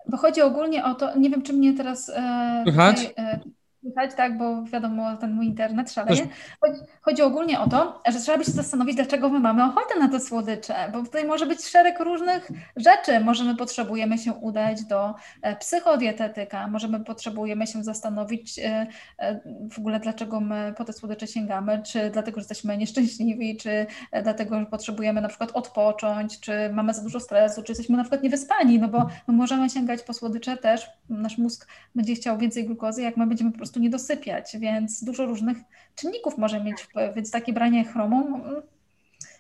[0.10, 2.10] bo chodzi ogólnie o to, nie wiem, czy mnie teraz.
[2.10, 3.40] E, tutaj, e,
[3.82, 6.28] słychać, tak, bo wiadomo, ten mój internet szaleje.
[6.62, 10.08] Chodzi, chodzi, ogólnie o to, że trzeba by się zastanowić, dlaczego my mamy ochotę na
[10.10, 13.20] te słodycze, bo tutaj może być szereg różnych rzeczy.
[13.20, 18.88] Może my potrzebujemy się udać do e, psychodietetyka, może my potrzebujemy się zastanowić e,
[19.18, 19.40] e,
[19.72, 23.86] w ogóle, dlaczego my po te słodycze sięgamy, czy dlatego, że jesteśmy nieszczęśliwi, czy
[24.24, 28.24] dlatego, że potrzebujemy na przykład odpocząć, czy mamy za dużo stresu, czy jesteśmy na przykład
[28.24, 33.02] niewyspani, no bo my możemy sięgać po słodycze też, nasz mózg będzie chciał więcej glukozy,
[33.02, 35.58] jak my będziemy po prostu prostu nie dosypiać, więc dużo różnych
[35.96, 38.62] czynników może mieć wpływ, więc takie branie chromu mm,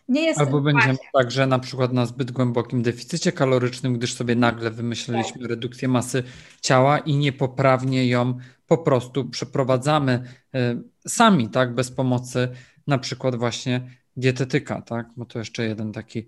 [0.09, 0.39] nie jest...
[0.39, 5.49] Albo będziemy także na przykład na zbyt głębokim deficycie kalorycznym, gdyż sobie nagle wymyśliliśmy tak.
[5.49, 6.23] redukcję masy
[6.61, 8.37] ciała i niepoprawnie ją
[8.67, 10.23] po prostu przeprowadzamy
[10.55, 10.59] y,
[11.07, 12.49] sami, tak, bez pomocy
[12.87, 13.81] na przykład właśnie
[14.17, 16.27] dietetyka, tak, bo to jeszcze jeden taki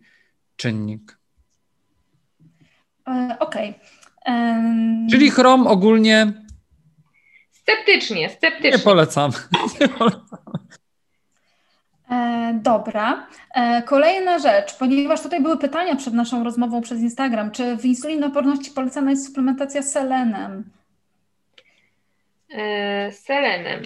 [0.56, 1.18] czynnik.
[3.08, 3.70] E, okej.
[3.70, 5.08] Okay.
[5.12, 6.34] Czyli chrom ogólnie
[7.62, 8.72] Sceptycznie, sceptycznie.
[8.72, 9.32] Nie polecam.
[9.82, 10.38] Nie polecam.
[12.12, 13.28] E, dobra.
[13.56, 18.72] E, kolejna rzecz, ponieważ tutaj były pytania przed naszą rozmową przez Instagram, czy w insulinoporności
[18.72, 20.64] polecana jest suplementacja selenem?
[22.50, 23.82] E, selenem.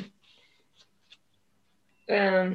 [2.09, 2.51] E,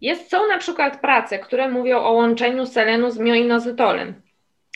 [0.00, 4.22] jest, są na przykład prace, które mówią o łączeniu selenu z mioinozytolem.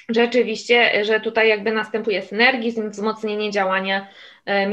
[0.09, 4.09] Rzeczywiście, że tutaj jakby następuje synergizm, wzmocnienie działania
[4.45, 4.67] E,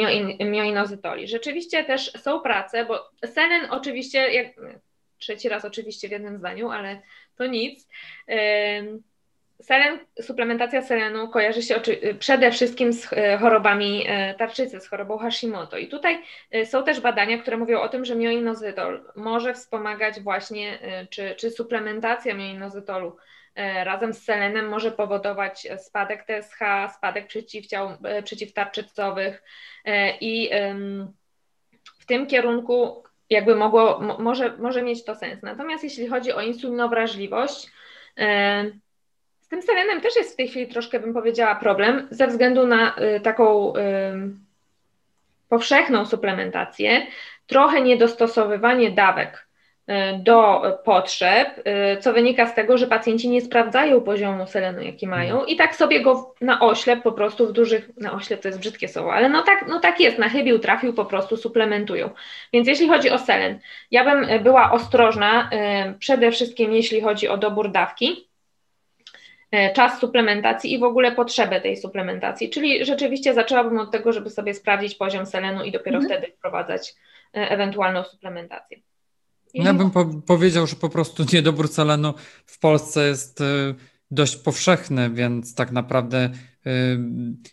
[0.45, 1.27] mioinozytoli.
[1.27, 4.47] Rzeczywiście też są prace, bo selen oczywiście, jak,
[5.17, 7.01] trzeci raz oczywiście w jednym zdaniu, ale
[7.37, 7.87] to nic.
[9.61, 11.81] Selen, suplementacja selenu kojarzy się
[12.19, 15.77] przede wszystkim z e, chorobami e, tarczycy, z chorobą Hashimoto.
[15.77, 16.21] I tutaj
[16.65, 22.33] są też badania, które mówią o tym, że mioinozytol może wspomagać właśnie, czy, czy suplementacja
[22.33, 23.17] mioinozytolu E,
[23.55, 26.59] razem z selenem może powodować spadek TSH,
[26.97, 29.43] spadek przeciwciał e, przeciwtarczycowych
[29.85, 30.49] e, i
[31.99, 35.41] w tym kierunku jakby mogło, może, może mieć to sens.
[35.43, 37.71] Natomiast jeśli chodzi o insulinowrażliwość,
[39.39, 42.95] z tym selenem też jest w tej chwili troszkę, bym powiedziała, problem ze względu na
[43.23, 43.73] taką
[45.49, 47.07] powszechną suplementację,
[47.47, 49.50] trochę niedostosowywanie dawek E,
[50.19, 55.31] do potrzeb, e, co wynika z tego, że pacjenci nie sprawdzają poziomu selenu, jaki mają
[55.31, 55.49] mhm.
[55.49, 58.87] i tak sobie go na oślep po prostu w dużych, na oślep to jest brzydkie
[58.87, 62.09] słowo, ale no tak, no tak jest, na chybił trafił, po prostu suplementują.
[62.53, 63.59] Więc jeśli chodzi o selen,
[63.91, 65.49] ja bym e, była ostrożna
[65.99, 68.27] przede wszystkim jeśli chodzi o dobór dawki,
[69.73, 74.53] czas suplementacji i w ogóle potrzebę tej suplementacji, czyli rzeczywiście zaczęłabym od tego, żeby sobie
[74.53, 76.19] sprawdzić poziom selenu i dopiero mhm.
[76.19, 76.95] wtedy wprowadzać
[77.33, 78.77] ewentualną suplementację.
[79.53, 82.13] Ja bym po powiedział, że po prostu niedobór selenu
[82.45, 83.75] w Polsce jest y,
[84.11, 86.29] dość powszechny, więc tak naprawdę
[86.67, 86.99] y,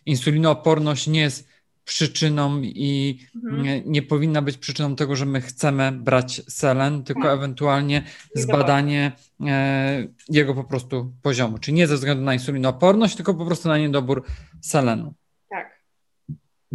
[0.05, 1.49] insulinooporność nie jest
[1.89, 3.63] przyczyną i mhm.
[3.63, 7.33] nie, nie, powinna być przyczyną tego, że my chcemy brać selen, tylko tak.
[7.33, 8.03] ewentualnie
[8.35, 9.11] zbadanie
[9.47, 11.57] e, jego po prostu poziomu.
[11.57, 14.23] Czyli nie ze względu na insulinooporność, tylko po prostu na niedobór
[14.61, 15.13] selenu.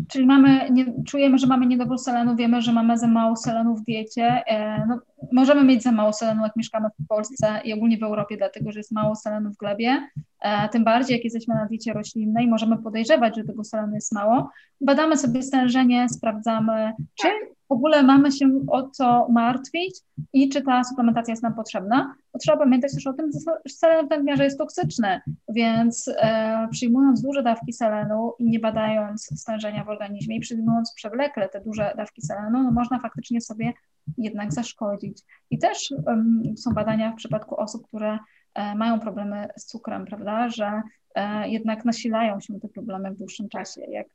[0.08, 3.82] Czyli mamy, nie, czujemy, że mamy niedobór selenu, wiemy, że mamy za mało selenu w
[3.82, 4.42] diecie.
[4.46, 5.00] E, no,
[5.32, 8.80] możemy mieć za mało selenu, jak mieszkamy w Polsce i ogólnie w Europie, dlatego że
[8.80, 10.08] jest mało selenu w glebie.
[10.40, 14.50] E, tym bardziej, jak jesteśmy na diecie roślinnej, możemy podejrzewać, że tego selenu jest mało.
[14.80, 17.28] Badamy sobie stężenie, sprawdzamy, czy
[17.74, 20.00] ogóle mamy się o co martwić
[20.32, 22.14] i czy ta suplementacja jest nam potrzebna.
[22.32, 27.22] Bo trzeba pamiętać też o tym, że selen w nadmiarze jest toksyczny, więc e, przyjmując
[27.22, 32.22] duże dawki selenu i nie badając stężenia w organizmie i przyjmując przewlekle te duże dawki
[32.22, 33.72] selenu, no można faktycznie sobie
[34.18, 35.22] jednak zaszkodzić.
[35.50, 38.18] I też um, są badania w przypadku osób, które
[38.54, 40.82] e, mają problemy z cukrem, prawda, że
[41.14, 43.80] e, jednak nasilają się te problemy w dłuższym czasie.
[43.88, 44.06] Jak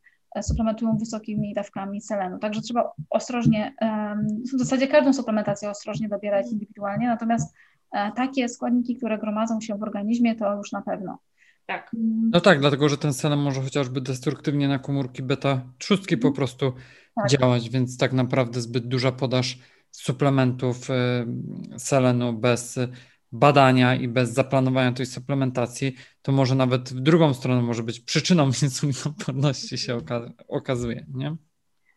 [0.41, 2.39] suplementują wysokimi dawkami selenu.
[2.39, 3.75] Także trzeba ostrożnie,
[4.55, 7.55] w zasadzie każdą suplementację ostrożnie dobierać indywidualnie, natomiast
[8.15, 11.19] takie składniki, które gromadzą się w organizmie, to już na pewno.
[11.65, 11.91] Tak.
[12.31, 16.73] No tak, dlatego że ten selen może chociażby destruktywnie na komórki beta trzustki po prostu
[17.15, 17.29] tak.
[17.29, 19.59] działać, więc tak naprawdę zbyt duża podaż
[19.91, 20.87] suplementów
[21.77, 22.79] selenu bez
[23.31, 28.45] badania i bez zaplanowania tej suplementacji, to może nawet w drugą stronę może być przyczyną
[28.63, 29.97] insulinoporności się
[30.47, 31.35] okazuje, nie?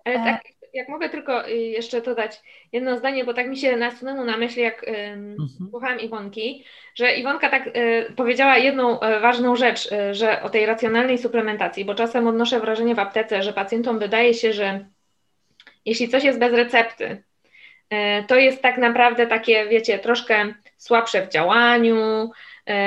[0.05, 0.43] Ale tak,
[0.73, 2.43] jak mogę tylko y, jeszcze dodać
[2.73, 5.37] jedno zdanie, bo tak mi się nasunęło na myśl, jak mhm.
[5.71, 6.65] słuchałam Iwonki,
[6.95, 11.95] że Iwonka tak y, powiedziała jedną y, ważną rzecz, że o tej racjonalnej suplementacji, bo
[11.95, 14.87] czasem odnoszę wrażenie w aptece, że pacjentom wydaje się, że
[15.85, 17.23] jeśli coś jest bez recepty,
[18.29, 22.31] to jest tak naprawdę takie, wiecie, troszkę słabsze w działaniu,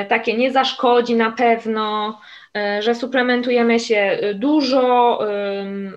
[0.09, 2.17] takie nie zaszkodzi na pewno,
[2.55, 5.19] E, że suplementujemy się e, dużo,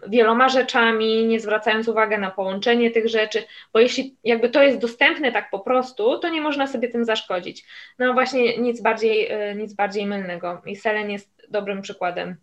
[0.08, 5.32] wieloma rzeczami, nie zwracając uwagi na połączenie tych rzeczy, bo jeśli jakby to jest dostępne
[5.32, 7.66] tak po prostu, to nie można sobie tym zaszkodzić.
[7.98, 12.36] No właśnie nic bardziej, e, nic bardziej mylnego i selen jest dobrym przykładem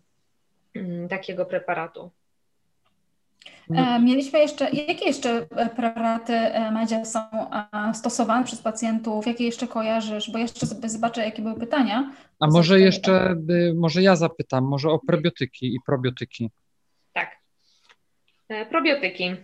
[0.74, 2.10] mm, takiego preparatu.
[3.68, 4.00] No.
[4.00, 6.32] Mieliśmy jeszcze, jakie jeszcze preparaty
[6.72, 7.20] Madzia są
[7.94, 9.26] stosowane przez pacjentów?
[9.26, 10.30] Jakie jeszcze kojarzysz?
[10.30, 12.12] Bo jeszcze sobie zobaczę, jakie były pytania.
[12.40, 13.36] A może jeszcze,
[13.76, 16.50] może ja zapytam, może o prebiotyki i probiotyki.
[17.12, 17.30] Tak.
[18.48, 19.36] E, probiotyki.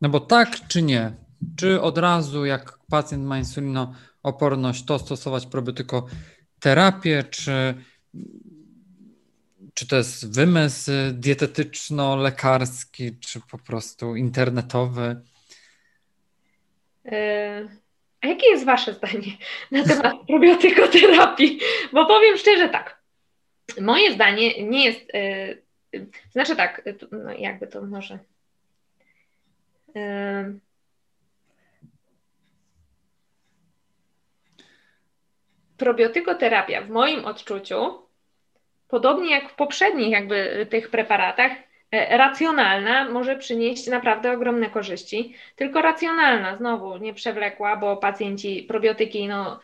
[0.00, 1.12] No bo tak czy nie?
[1.56, 7.74] Czy od razu, jak pacjent ma insulinooporność, to stosować probiotykoterapię, czy,
[9.74, 15.22] czy to jest wymysł dietetyczno-lekarski, czy po prostu internetowy?
[17.06, 17.68] E,
[18.20, 19.36] a jakie jest Wasze zdanie
[19.70, 21.60] na temat probiotykoterapii?
[21.92, 23.02] Bo powiem szczerze tak,
[23.80, 25.00] moje zdanie nie jest,
[25.92, 26.82] yy, znaczy tak,
[27.12, 28.18] no jakby to może.
[29.94, 30.60] Yy,
[35.76, 38.02] probiotykoterapia w moim odczuciu,
[38.92, 41.52] podobnie jak w poprzednich jakby tych preparatach,
[41.92, 49.28] E, racjonalna może przynieść naprawdę ogromne korzyści, tylko racjonalna, znowu nie przewlekła, bo pacjenci probiotyki,
[49.28, 49.60] no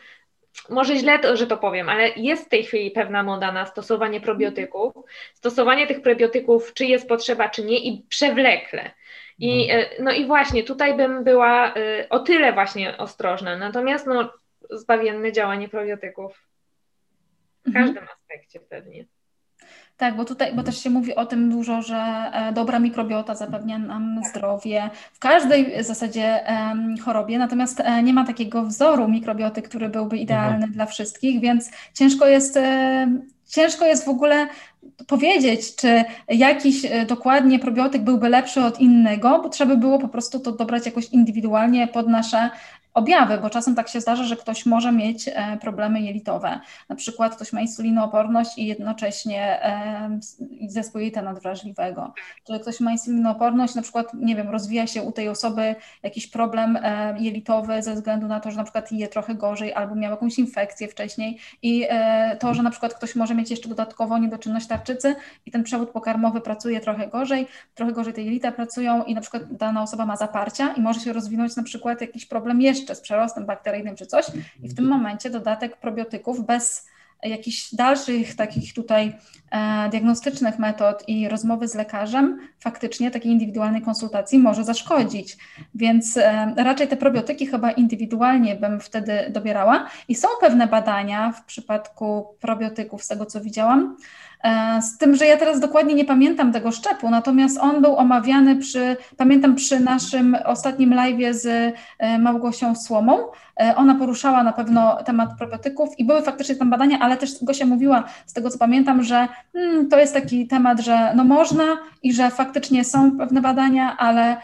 [0.69, 4.21] może źle to, że to powiem, ale jest w tej chwili pewna moda na stosowanie
[4.21, 4.93] probiotyków.
[5.33, 8.91] Stosowanie tych probiotyków, czy jest potrzeba, czy nie, i przewlekle.
[9.39, 13.57] I, no, e, no i właśnie, tutaj bym była e, o tyle właśnie ostrożna.
[13.57, 14.33] Natomiast no,
[14.69, 16.47] zbawienne działanie probiotyków
[17.63, 17.85] w mhm.
[17.85, 19.05] każdym aspekcie pewnie.
[19.99, 21.97] Tak, bo tutaj, bo też się mówi o tym dużo, że
[22.33, 24.31] e, dobra mikrobiota zapewnia nam tak.
[24.31, 26.39] zdrowie w każdej w zasadzie
[27.01, 30.71] chorobie, natomiast e, nie ma takiego wzoru mikrobioty, który byłby idealny mhm.
[30.71, 33.07] dla wszystkich, więc ciężko jest, e,
[33.47, 34.47] ciężko jest w ogóle
[35.07, 40.39] powiedzieć, czy jakiś dokładnie probiotyk byłby lepszy od innego, bo trzeba by było po prostu
[40.39, 42.49] to dobrać jakoś indywidualnie pod nasze
[42.99, 46.59] objawy, bo czasem tak się zdarza, że ktoś może mieć e, problemy jelitowe.
[46.89, 50.19] Na przykład ktoś ma insulinooporność i jednocześnie e,
[50.67, 52.13] zespół jelita nadwrażliwego.
[52.43, 56.77] Czy ktoś ma insulinooporność, na przykład, nie wiem, rozwija się u tej osoby jakiś problem
[56.81, 60.39] e, jelitowy ze względu na to, że na przykład je trochę gorzej albo miał jakąś
[60.39, 61.87] infekcję wcześniej i
[62.39, 66.41] to, że na przykład ktoś może mieć jeszcze dodatkowo niedoczynność tarczycy i ten przewód pokarmowy
[66.41, 70.73] pracuje trochę gorzej, trochę gorzej te jelita pracują i na przykład dana osoba ma zaparcia
[70.73, 74.25] i może się rozwinąć na przykład jakiś problem jeszcze jeszcze z przerostem bakteryjnym czy coś
[74.63, 76.89] i w tym momencie dodatek probiotyków bez
[77.23, 79.15] jakichś dalszych takich tutaj
[79.51, 85.37] e, diagnostycznych metod i rozmowy z lekarzem, faktycznie takiej indywidualnej konsultacji może zaszkodzić.
[85.75, 89.87] Więc e, raczej te probiotyki chyba indywidualnie bym wtedy dobierała.
[90.07, 93.97] I są pewne badania w przypadku probiotyków, z tego co widziałam,
[94.81, 98.97] z tym, że ja teraz dokładnie nie pamiętam tego szczepu, natomiast on był omawiany przy,
[99.17, 103.17] pamiętam przy naszym ostatnim live z e, Małgosią Słomą.
[103.59, 107.65] E, ona poruszała na pewno temat probiotyków i były faktycznie tam badania, ale też Gosia
[107.65, 111.63] mówiła, z tego co pamiętam, że hmm, to jest taki temat, że no można
[112.03, 114.37] i że faktycznie są pewne badania, ale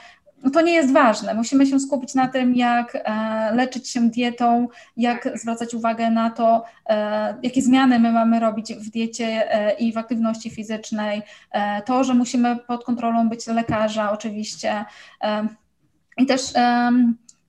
[0.51, 1.34] to nie jest ważne.
[1.34, 6.63] Musimy się skupić na tym, jak e, leczyć się dietą, jak zwracać uwagę na to,
[6.89, 11.21] e, jakie zmiany my mamy robić w diecie e, i w aktywności fizycznej.
[11.86, 14.86] To, że musimy pod kontrolą być lekarza, oczywiście.
[16.17, 16.41] I też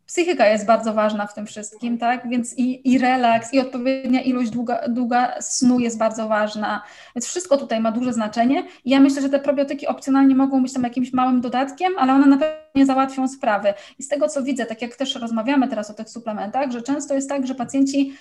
[0.07, 2.29] psychika jest bardzo ważna w tym wszystkim, tak?
[2.29, 6.83] Więc i, i relaks, i odpowiednia ilość długa, długa snu jest bardzo ważna.
[7.17, 8.67] Więc wszystko tutaj ma duże znaczenie.
[8.85, 12.27] I ja myślę, że te probiotyki opcjonalnie mogą być tam jakimś małym dodatkiem, ale one
[12.27, 13.75] na pewno nie załatwią sprawy.
[13.99, 17.15] I z tego, co widzę, tak jak też rozmawiamy teraz o tych suplementach, że często
[17.15, 18.15] jest tak, że pacjenci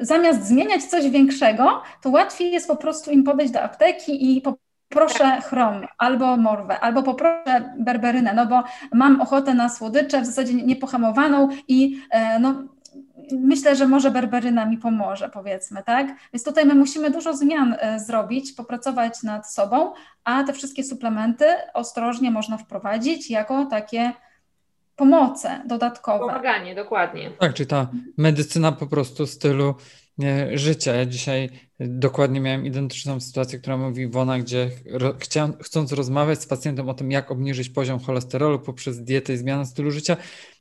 [0.00, 4.54] zamiast zmieniać coś większego, to łatwiej jest po prostu im podejść do apteki i po
[4.88, 10.54] poproszę chrom, albo morwę, albo poproszę berberynę, no bo mam ochotę na słodycze, w zasadzie
[10.54, 12.54] niepohamowaną i e, no,
[13.32, 16.06] myślę, że może berberyna mi pomoże, powiedzmy, tak?
[16.32, 19.92] Więc tutaj my musimy dużo zmian e, zrobić, popracować nad sobą,
[20.24, 24.12] a te wszystkie suplementy ostrożnie można wprowadzić jako takie
[24.96, 26.18] pomoce dodatkowe.
[26.18, 27.30] Pomaganie, dokładnie.
[27.30, 29.74] Tak, czyli ta medycyna po prostu stylu
[30.54, 30.94] życia.
[30.94, 31.50] Ja dzisiaj
[31.80, 34.70] dokładnie miałem identyczną sytuację, która mówi Iwona, gdzie
[35.18, 39.66] chciałem, chcąc rozmawiać z pacjentem o tym, jak obniżyć poziom cholesterolu poprzez dietę i zmianę
[39.66, 40.16] stylu życia,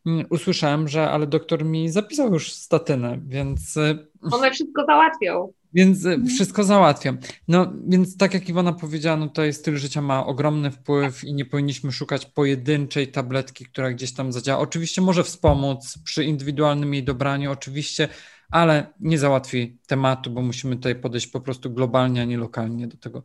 [0.05, 3.77] mm, usłyszałem, że ale doktor mi zapisał już statynę, więc...
[3.77, 5.53] Y, One wszystko załatwią.
[5.73, 7.17] Więc y, wszystko załatwiam.
[7.47, 11.45] No więc tak jak Iwona powiedziała, no tutaj styl życia ma ogromny wpływ i nie
[11.45, 14.59] powinniśmy szukać pojedynczej tabletki, która gdzieś tam zadziała.
[14.59, 18.09] Oczywiście może wspomóc przy indywidualnym jej dobraniu, oczywiście
[18.53, 22.97] ale nie załatwi tematu, bo musimy tutaj podejść po prostu globalnie, a nie lokalnie do
[22.97, 23.23] tego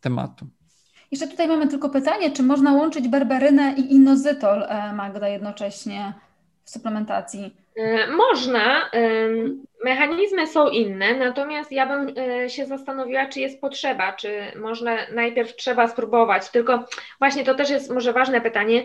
[0.00, 0.46] tematu.
[1.10, 6.14] Jeszcze tutaj mamy tylko pytanie, czy można łączyć berberynę i inozytol, e, Magda, jednocześnie
[6.64, 7.56] w suplementacji?
[7.76, 8.90] E, można.
[9.86, 15.56] Mechanizmy są inne, natomiast ja bym e, się zastanowiła, czy jest potrzeba, czy można najpierw
[15.56, 16.50] trzeba spróbować.
[16.50, 16.84] Tylko
[17.18, 18.82] właśnie to też jest może ważne pytanie,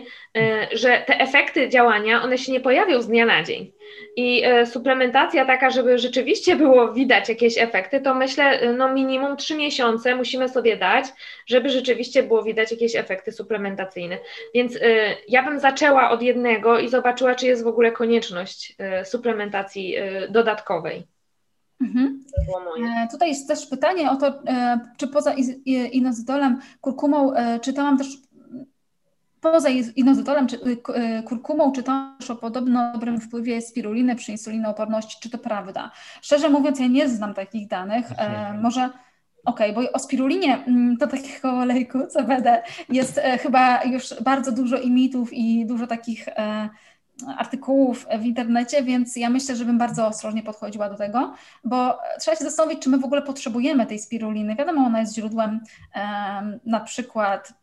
[0.72, 3.72] że te efekty działania, one się nie pojawią z dnia na dzień.
[4.16, 9.36] I e, suplementacja taka, żeby rzeczywiście było widać jakieś efekty, to myślę, e, no minimum
[9.36, 11.04] trzy miesiące musimy sobie dać,
[11.46, 14.18] żeby rzeczywiście było widać jakieś efekty suplementacyjne.
[14.54, 14.80] Więc e,
[15.28, 19.96] ja bym zaczęła od jednego i zobaczyła, czy jest w ogóle konieczność suplementacji
[20.28, 20.91] dodatkowej.
[21.82, 22.24] Mhm.
[23.10, 24.42] Tutaj jest też pytanie o to,
[24.96, 25.34] czy poza
[25.92, 28.08] inozytolem, kurkumą, czytałam też
[29.42, 30.70] Poza inozytolem czy y,
[31.18, 35.16] y, kurkumą czytam też o podobno dobrym wpływie spiruliny przy insulinooporności.
[35.20, 35.90] Czy to prawda?
[36.22, 38.06] Szczerze mówiąc, ja nie znam takich danych.
[38.18, 38.90] E, może
[39.44, 44.52] Okej, okay, bo o spirulinie mm, to takiego olejku CBD jest e, chyba już bardzo
[44.52, 46.68] dużo i mitów i dużo takich e,
[47.36, 51.34] artykułów w internecie, więc ja myślę, że bym bardzo ostrożnie podchodziła do tego,
[51.64, 54.56] bo trzeba się zastanowić, czy my w ogóle potrzebujemy tej spiruliny.
[54.56, 55.60] Wiadomo, ona jest źródłem
[56.64, 57.61] na przykład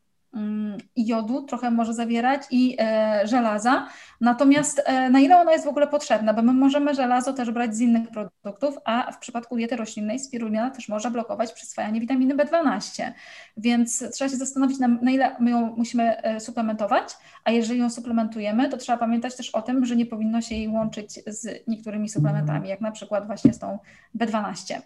[0.96, 3.88] jodu trochę może zawierać i e, żelaza.
[4.22, 7.76] Natomiast e, na ile ona jest w ogóle potrzebna, bo my możemy żelazo też brać
[7.76, 13.12] z innych produktów, a w przypadku diety roślinnej spirulina też może blokować przyswajanie witaminy B12.
[13.58, 17.90] Więc trzeba się zastanowić, na, na ile my ją musimy e, suplementować, a jeżeli ją
[17.90, 22.10] suplementujemy, to trzeba pamiętać też o tym, że nie powinno się jej łączyć z niektórymi
[22.10, 23.80] suplementami, jak na przykład właśnie z tą
[24.18, 24.82] B12.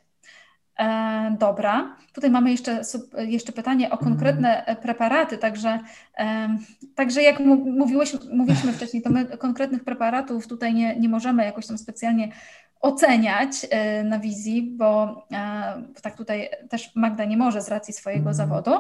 [0.80, 2.82] E, dobra, tutaj mamy jeszcze,
[3.28, 5.80] jeszcze pytanie o konkretne e, preparaty, także,
[6.18, 6.58] e,
[6.96, 11.78] także jak mówiłeś, mówiliśmy wcześniej, to my konkretnych preparatów tutaj nie, nie możemy jakoś tam
[11.78, 12.32] specjalnie
[12.82, 18.30] oceniać e, na wizji, bo e, tak tutaj też Magda nie może z racji swojego
[18.30, 18.36] mhm.
[18.36, 18.72] zawodu.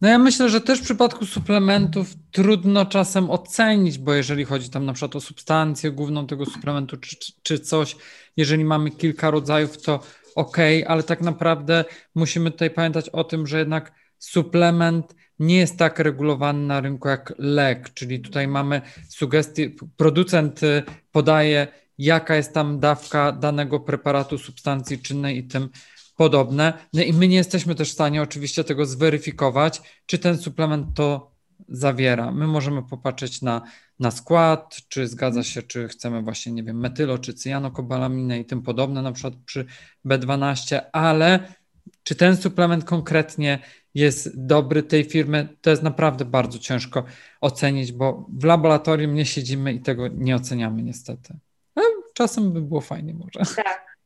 [0.00, 4.84] No ja myślę, że też w przypadku suplementów trudno czasem ocenić, bo jeżeli chodzi tam
[4.86, 7.96] na przykład o substancję główną tego suplementu czy, czy coś,
[8.36, 10.00] jeżeli mamy kilka rodzajów, to
[10.36, 10.56] ok,
[10.86, 11.84] ale tak naprawdę
[12.14, 17.32] musimy tutaj pamiętać o tym, że jednak suplement nie jest tak regulowany na rynku jak
[17.38, 20.82] lek, czyli tutaj mamy sugestie, producent y,
[21.12, 21.66] podaje,
[21.98, 25.68] jaka jest tam dawka danego preparatu, substancji czynnej i tym
[26.16, 26.72] podobne.
[26.92, 31.36] No i my nie jesteśmy też w stanie oczywiście tego zweryfikować, czy ten suplement to
[31.68, 32.32] zawiera.
[32.32, 33.62] My możemy popatrzeć na,
[34.00, 38.62] na skład, czy zgadza się, czy chcemy właśnie, nie wiem, metylo, czy cyjanokobalaminę i tym
[38.62, 39.66] podobne, na przykład przy
[40.06, 41.52] B12, ale
[42.02, 43.58] czy ten suplement konkretnie
[43.94, 47.04] jest dobry tej firmy, to jest naprawdę bardzo ciężko
[47.40, 51.34] ocenić, bo w laboratorium nie siedzimy i tego nie oceniamy niestety.
[51.74, 53.54] Ale czasem by było fajnie może.
[53.56, 53.96] Tak.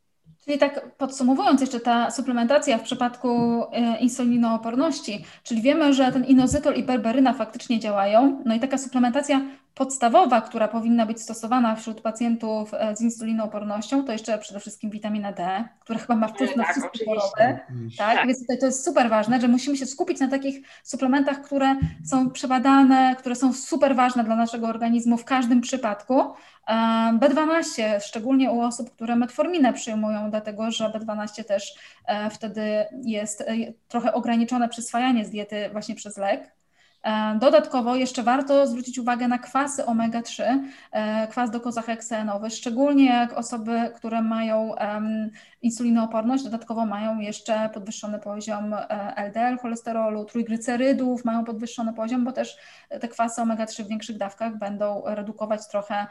[0.45, 6.75] Czyli tak podsumowując jeszcze ta suplementacja w przypadku e, insulinooporności, czyli wiemy, że ten inozytol
[6.75, 9.41] i berberyna faktycznie działają, no i taka suplementacja
[9.75, 15.33] podstawowa, która powinna być stosowana wśród pacjentów e, z insulinoopornością, to jeszcze przede wszystkim witamina
[15.33, 17.31] D, która chyba ma wpływ na tak, wszystkie choroby.
[17.39, 17.67] Tak?
[17.99, 21.77] tak, więc tutaj to jest super ważne, że musimy się skupić na takich suplementach, które
[22.05, 26.21] są przebadane, które są super ważne dla naszego organizmu w każdym przypadku.
[26.67, 26.75] E,
[27.21, 31.75] B12, szczególnie u osób, które metforminę przyjmują, dlatego że B12 też
[32.07, 33.45] e, wtedy jest
[33.89, 36.60] trochę ograniczone przyswajanie z diety właśnie przez lek.
[37.03, 40.43] E, dodatkowo jeszcze warto zwrócić uwagę na kwasy omega-3,
[40.93, 44.75] e, kwas dokozaheksenowy, szczególnie jak osoby, które mają
[45.63, 48.75] insulinooporność, dodatkowo mają jeszcze podwyższony poziom
[49.17, 52.57] LDL, cholesterolu, trójglycerydów, mają podwyższony poziom, bo też
[53.01, 56.07] te kwasy omega-3 w większych dawkach będą redukować trochę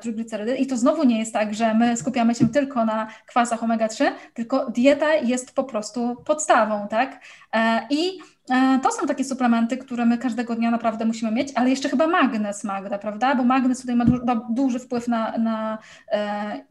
[0.00, 0.56] trójglicerydy.
[0.56, 4.70] I to znowu nie jest tak, że my skupiamy się tylko na kwasach omega-3, tylko
[4.70, 7.20] dieta jest po prostu podstawą, tak?
[7.90, 8.39] I E,
[8.82, 12.64] to są takie suplementy, które my każdego dnia naprawdę musimy mieć, ale jeszcze chyba magnez,
[12.64, 13.34] Magda, prawda?
[13.34, 15.78] Bo magnez tutaj ma duży, duży wpływ na, na
[16.12, 16.64] e,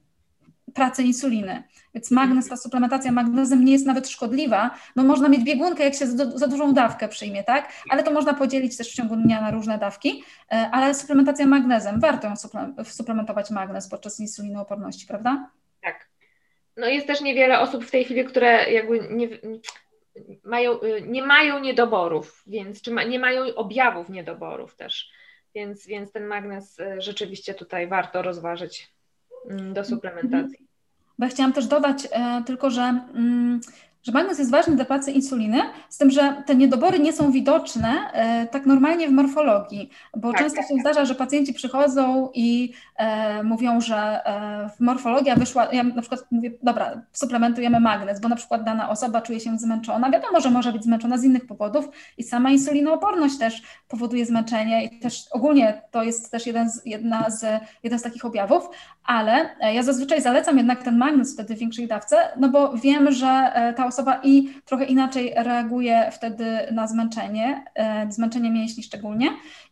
[0.73, 1.63] pracę insuliny.
[1.95, 4.71] Więc magnez, ta suplementacja magnezem nie jest nawet szkodliwa.
[4.95, 7.71] No można mieć biegunkę, jak się za, za dużą dawkę przyjmie, tak?
[7.89, 10.23] Ale to można podzielić też w ciągu dnia na różne dawki.
[10.51, 12.33] E, ale suplementacja magnezem, warto ją
[12.85, 15.49] suplementować magnez podczas insulinooporności, prawda?
[15.81, 16.09] Tak.
[16.77, 19.27] No jest też niewiele osób w tej chwili, które jakby nie,
[20.43, 25.11] mają, y, nie mają niedoborów, więc czy ma, nie mają objawów niedoborów też.
[25.55, 28.93] Więc, więc ten magnes y, rzeczywiście tutaj warto rozważyć
[29.49, 30.69] mm, do suplementacji.
[31.19, 33.59] Bo ja chciałam też dodać e, tylko, że mm,
[34.03, 38.11] że magnez jest ważny dla pracy insuliny, z tym, że te niedobory nie są widoczne
[38.13, 40.81] e, tak normalnie w morfologii, bo tak, często tak, się tak.
[40.81, 46.51] zdarza, że pacjenci przychodzą i e, mówią, że e, morfologia wyszła, ja na przykład mówię,
[46.63, 50.83] dobra, suplementujemy magnez, bo na przykład dana osoba czuje się zmęczona, wiadomo, że może być
[50.83, 56.31] zmęczona z innych powodów i sama insulinooporność też powoduje zmęczenie i też ogólnie to jest
[56.31, 57.45] też jeden z, jedna z,
[57.83, 58.69] jeden z takich objawów,
[59.05, 63.11] ale e, ja zazwyczaj zalecam jednak ten magnez wtedy w większej dawce, no bo wiem,
[63.11, 69.29] że ta osoba i trochę inaczej reaguje wtedy na zmęczenie, e, zmęczenie mięśni szczególnie.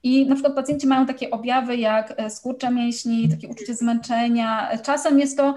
[0.08, 4.70] I na przykład pacjenci mają takie objawy jak skurcze mięśni, takie uczucie zmęczenia.
[4.84, 5.55] Czasem jest to,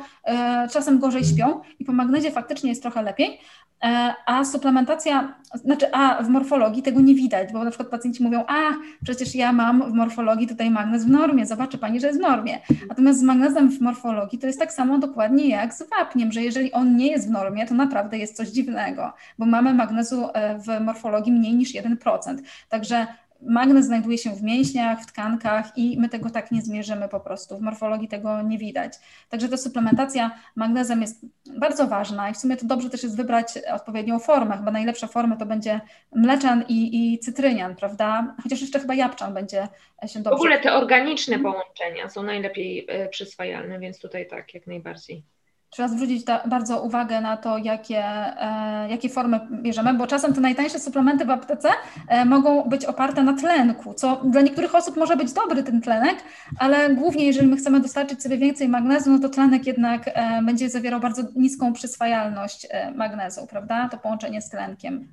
[0.72, 3.40] czasem gorzej śpią i po magnezie faktycznie jest trochę lepiej,
[3.84, 8.44] E, a suplementacja, znaczy, a w morfologii tego nie widać, bo na przykład pacjenci mówią,
[8.48, 8.59] a
[9.05, 12.61] przecież ja mam w morfologii tutaj magnez w normie, zobaczy Pani, że jest w normie.
[12.88, 16.72] Natomiast z magnezem w morfologii to jest tak samo dokładnie jak z wapniem, że jeżeli
[16.72, 20.84] on nie jest w normie, to naprawdę jest coś dziwnego, bo mamy magnezu e, w
[20.84, 22.36] morfologii mniej niż 1%.
[22.68, 23.07] Także
[23.43, 27.59] Magnez znajduje się w mięśniach, w tkankach i my tego tak nie zmierzymy po prostu.
[27.59, 28.93] W morfologii tego nie widać.
[29.28, 31.26] Także ta suplementacja magnezem jest
[31.59, 34.57] bardzo ważna i w sumie to dobrze też jest wybrać odpowiednią formę.
[34.57, 35.80] Chyba najlepsza forma to będzie
[36.14, 38.34] mleczan i, i cytrynian, prawda?
[38.43, 39.68] Chociaż jeszcze chyba jabłczan będzie
[40.07, 40.36] się dobrze.
[40.36, 45.24] W ogóle te organiczne połączenia są najlepiej e, przyswajalne, więc tutaj tak, jak najbardziej.
[45.71, 50.79] Trzeba zwrócić bardzo uwagę na to, jakie, e, jakie formy bierzemy, bo czasem te najtańsze
[50.79, 51.68] suplementy w aptece
[52.09, 56.16] e, mogą być oparte na tlenku, co dla niektórych osób może być dobry ten tlenek,
[56.59, 60.68] ale głównie jeżeli my chcemy dostarczyć sobie więcej magnezu, no to tlenek jednak e, będzie
[60.68, 63.89] zawierał bardzo niską przyswajalność e, magnezu, prawda?
[63.89, 65.09] To połączenie z tlenkiem.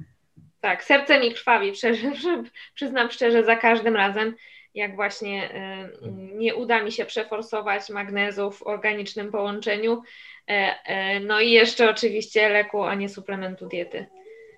[0.62, 1.72] Tak, serce mi krwawi,
[2.74, 4.34] przyznam szczerze, za każdym razem
[4.78, 5.89] jak właśnie e,
[6.36, 10.01] nie uda mi się przeforsować magnezu w organicznym połączeniu,
[11.27, 14.05] no i jeszcze oczywiście leku, a nie suplementu diety.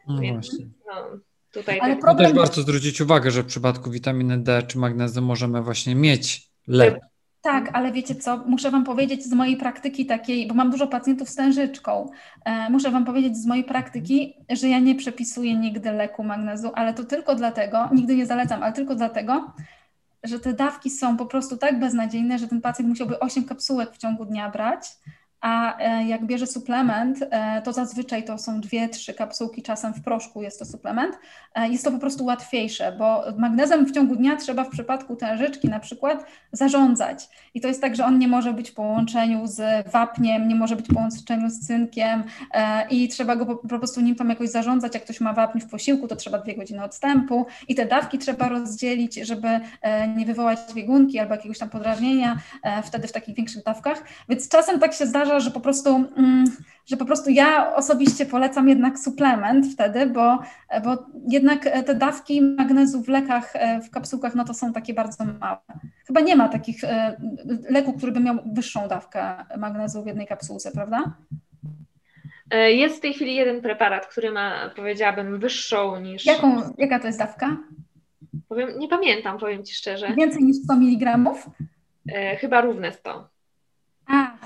[0.07, 0.65] No Więc, właśnie.
[0.87, 1.19] No,
[1.51, 2.01] tutaj Ale tak.
[2.01, 2.27] problem...
[2.27, 6.99] też warto zwrócić uwagę, że w przypadku witaminy D czy magnezu możemy właśnie mieć lek.
[7.41, 11.29] Tak, ale wiecie co, muszę Wam powiedzieć z mojej praktyki takiej, bo mam dużo pacjentów
[11.29, 12.09] z tężyczką,
[12.45, 16.93] e, muszę Wam powiedzieć z mojej praktyki, że ja nie przepisuję nigdy leku magnezu, ale
[16.93, 19.53] to tylko dlatego, nigdy nie zalecam, ale tylko dlatego,
[20.23, 23.97] że te dawki są po prostu tak beznadziejne, że ten pacjent musiałby 8 kapsułek w
[23.97, 24.85] ciągu dnia brać,
[25.41, 30.01] a e, jak bierze suplement, e, to zazwyczaj to są dwie, trzy kapsułki, czasem w
[30.01, 31.19] proszku jest to suplement.
[31.55, 35.69] E, jest to po prostu łatwiejsze, bo magnezem w ciągu dnia trzeba w przypadku tężyczki
[35.69, 37.29] na przykład zarządzać.
[37.53, 40.75] I to jest tak, że on nie może być w połączeniu z wapniem, nie może
[40.75, 42.23] być w połączeniu z cynkiem
[42.89, 44.93] i trzeba go po, prostu nim tam jakoś zarządzać.
[44.93, 48.49] Jak ktoś ma wapń w posiłku, to trzeba dwie godziny odstępu i te dawki trzeba
[48.49, 49.47] rozdzielić, żeby
[50.15, 52.37] nie wywołać biegunki albo jakiegoś tam podrażnienia
[52.83, 54.03] wtedy w takich większych dawkach.
[54.29, 56.45] Więc czasem tak się zdarza, zdarza, że po prostu, mm,
[56.85, 60.39] że po prostu ja osobiście polecam jednak suplement wtedy, bo,
[60.83, 65.25] bo jednak te dawki magnezu w lekach, e, w kapsułkach, no to są takie bardzo
[65.25, 65.57] małe.
[66.07, 67.17] Chyba nie ma takich e,
[67.69, 71.13] leków, który by miał wyższą dawkę magnezu w jednej kapsułce, prawda?
[72.51, 76.25] E, jest w tej chwili jeden preparat, który ma, powiedziałabym, wyższą niż.
[76.25, 77.57] Jaką, jaka to jest dawka?
[78.47, 80.13] Powiem, nie pamiętam, powiem Ci szczerze.
[80.17, 81.17] Więcej niż 100 mg?
[82.39, 83.38] chyba równe 100.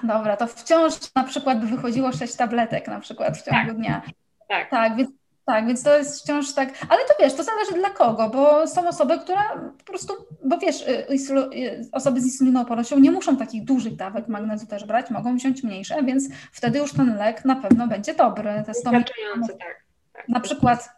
[0.03, 3.77] Dobra, to wciąż na przykład by wychodziło 6 tabletek na przykład w ciągu tak.
[3.77, 4.01] dnia.
[4.47, 4.69] Tak.
[4.69, 5.09] Tak, więc,
[5.45, 8.87] tak, więc to jest wciąż tak, ale to wiesz, to zależy dla kogo, bo są
[8.87, 9.39] osoby, które
[9.77, 10.13] po prostu,
[10.45, 11.07] bo wiesz, y,
[11.55, 16.03] y, osoby z insulinoopornością nie muszą takich dużych dawek magnezu też brać, mogą wziąć mniejsze,
[16.03, 18.63] więc wtedy już ten lek na pewno będzie dobry.
[18.67, 19.83] Wystarczający, tak,
[20.13, 20.29] tak.
[20.29, 20.89] Na przykład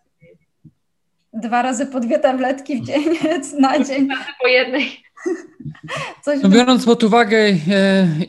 [1.33, 3.03] dwa razy po dwie tabletki w dzień,
[3.59, 4.07] na dzień.
[4.41, 5.04] Po jednej.
[6.43, 7.55] No biorąc pod uwagę e,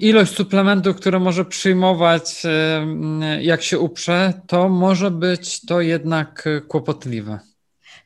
[0.01, 7.38] ilość suplementów, które może przyjmować, e, jak się uprze, to może być to jednak kłopotliwe.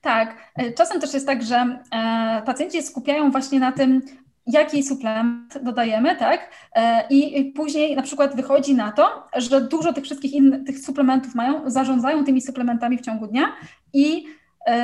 [0.00, 1.78] Tak, czasem też jest tak, że
[2.46, 4.02] pacjenci skupiają właśnie na tym,
[4.46, 6.50] jaki suplement dodajemy, tak?
[7.10, 11.70] I później na przykład wychodzi na to, że dużo tych wszystkich innych tych suplementów mają,
[11.70, 13.56] zarządzają tymi suplementami w ciągu dnia
[13.92, 14.39] i E,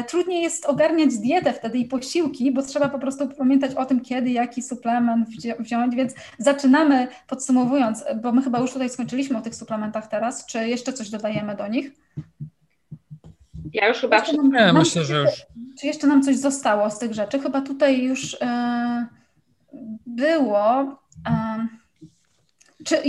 [0.09, 4.31] trudniej jest ogarniać dietę wtedy i posiłki, bo trzeba po prostu pamiętać o tym, kiedy
[4.31, 10.07] jaki suplement wziąć, więc zaczynamy podsumowując, bo my chyba już tutaj skończyliśmy o tych suplementach
[10.07, 11.93] teraz, czy jeszcze coś dodajemy do nich?
[13.73, 14.19] Ja już chyba...
[14.19, 15.47] Nam, Nie, nam, myślę, że już...
[15.81, 17.39] Czy jeszcze nam coś zostało z tych rzeczy?
[17.39, 19.07] Chyba tutaj już e,
[20.07, 20.99] było...
[21.29, 21.67] E,
[22.87, 23.03] czy,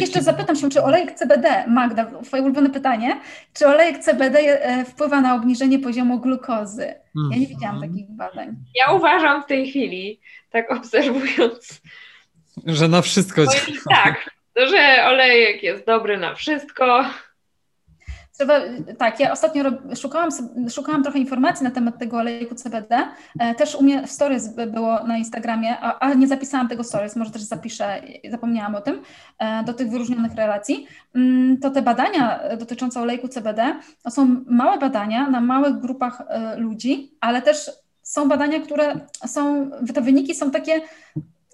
[0.00, 3.20] jeszcze zapytam się, czy olejek CBD, Magda, twoje ulubione pytanie,
[3.54, 6.94] czy olejek CBD e, wpływa na obniżenie poziomu glukozy?
[7.32, 7.92] Ja nie widziałam mhm.
[7.92, 8.56] takich badań.
[8.74, 10.20] Ja uważam w tej chwili,
[10.50, 11.80] tak obserwując,
[12.66, 14.02] że na wszystko działa.
[14.04, 17.04] Tak, że olejek jest dobry na wszystko,
[18.36, 18.60] Trzeba,
[18.98, 19.64] tak, ja ostatnio
[19.96, 20.30] szukałam,
[20.70, 23.08] szukałam trochę informacji na temat tego olejku CBD.
[23.38, 27.30] E, też u mnie w stories było na Instagramie, ale nie zapisałam tego stories, może
[27.30, 29.02] też zapiszę, zapomniałam o tym,
[29.38, 30.86] e, do tych wyróżnionych relacji.
[31.14, 36.56] Mm, to te badania dotyczące olejku CBD to są małe badania na małych grupach e,
[36.56, 37.70] ludzi, ale też
[38.02, 40.80] są badania, które są, te wyniki są takie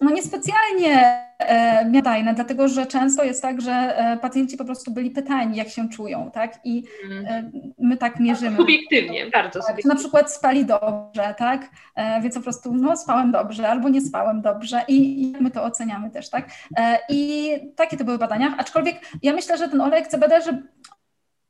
[0.01, 5.11] no niespecjalnie e, miadajne, dlatego że często jest tak, że e, pacjenci po prostu byli
[5.11, 6.61] pytani, jak się czują, tak?
[6.65, 6.85] I
[7.27, 8.57] e, my tak mierzymy.
[8.57, 9.95] Subiektywnie, bardzo tak, subiektywnie.
[9.95, 11.71] Na przykład spali dobrze, tak?
[11.95, 15.65] E, więc po prostu, no spałem dobrze albo nie spałem dobrze i, i my to
[15.65, 16.51] oceniamy też, tak?
[16.77, 20.63] E, I takie to były badania, aczkolwiek ja myślę, że ten olejek CBD, że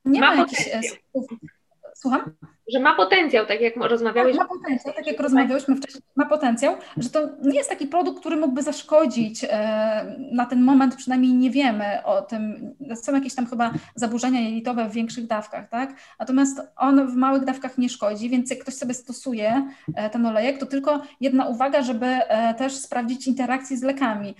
[0.04, 0.80] nie ma, ma jakichś e,
[1.94, 2.20] Słucham?
[2.72, 4.38] Że ma potencjał, tak jak rozmawiałyśmy.
[4.38, 8.20] Tak, ma potencjał, tak jak rozmawiałyśmy wcześniej, ma potencjał, że to nie jest taki produkt,
[8.20, 9.44] który mógłby zaszkodzić.
[9.44, 12.74] E, na ten moment przynajmniej nie wiemy o tym.
[12.94, 15.94] Są jakieś tam chyba zaburzenia jelitowe w większych dawkach, tak?
[16.18, 20.58] Natomiast on w małych dawkach nie szkodzi, więc jak ktoś sobie stosuje e, ten olejek,
[20.58, 24.34] to tylko jedna uwaga, żeby e, też sprawdzić interakcję z lekami,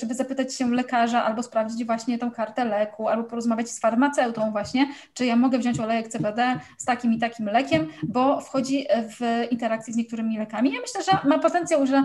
[0.00, 4.88] żeby zapytać się lekarza albo sprawdzić właśnie tą kartę leku, albo porozmawiać z farmaceutą właśnie,
[5.14, 8.86] czy ja mogę wziąć olejek CBD z takim i takim lekiem, bo wchodzi
[9.18, 10.72] w interakcję z niektórymi lekami.
[10.72, 12.02] Ja myślę, że ma potencjał, że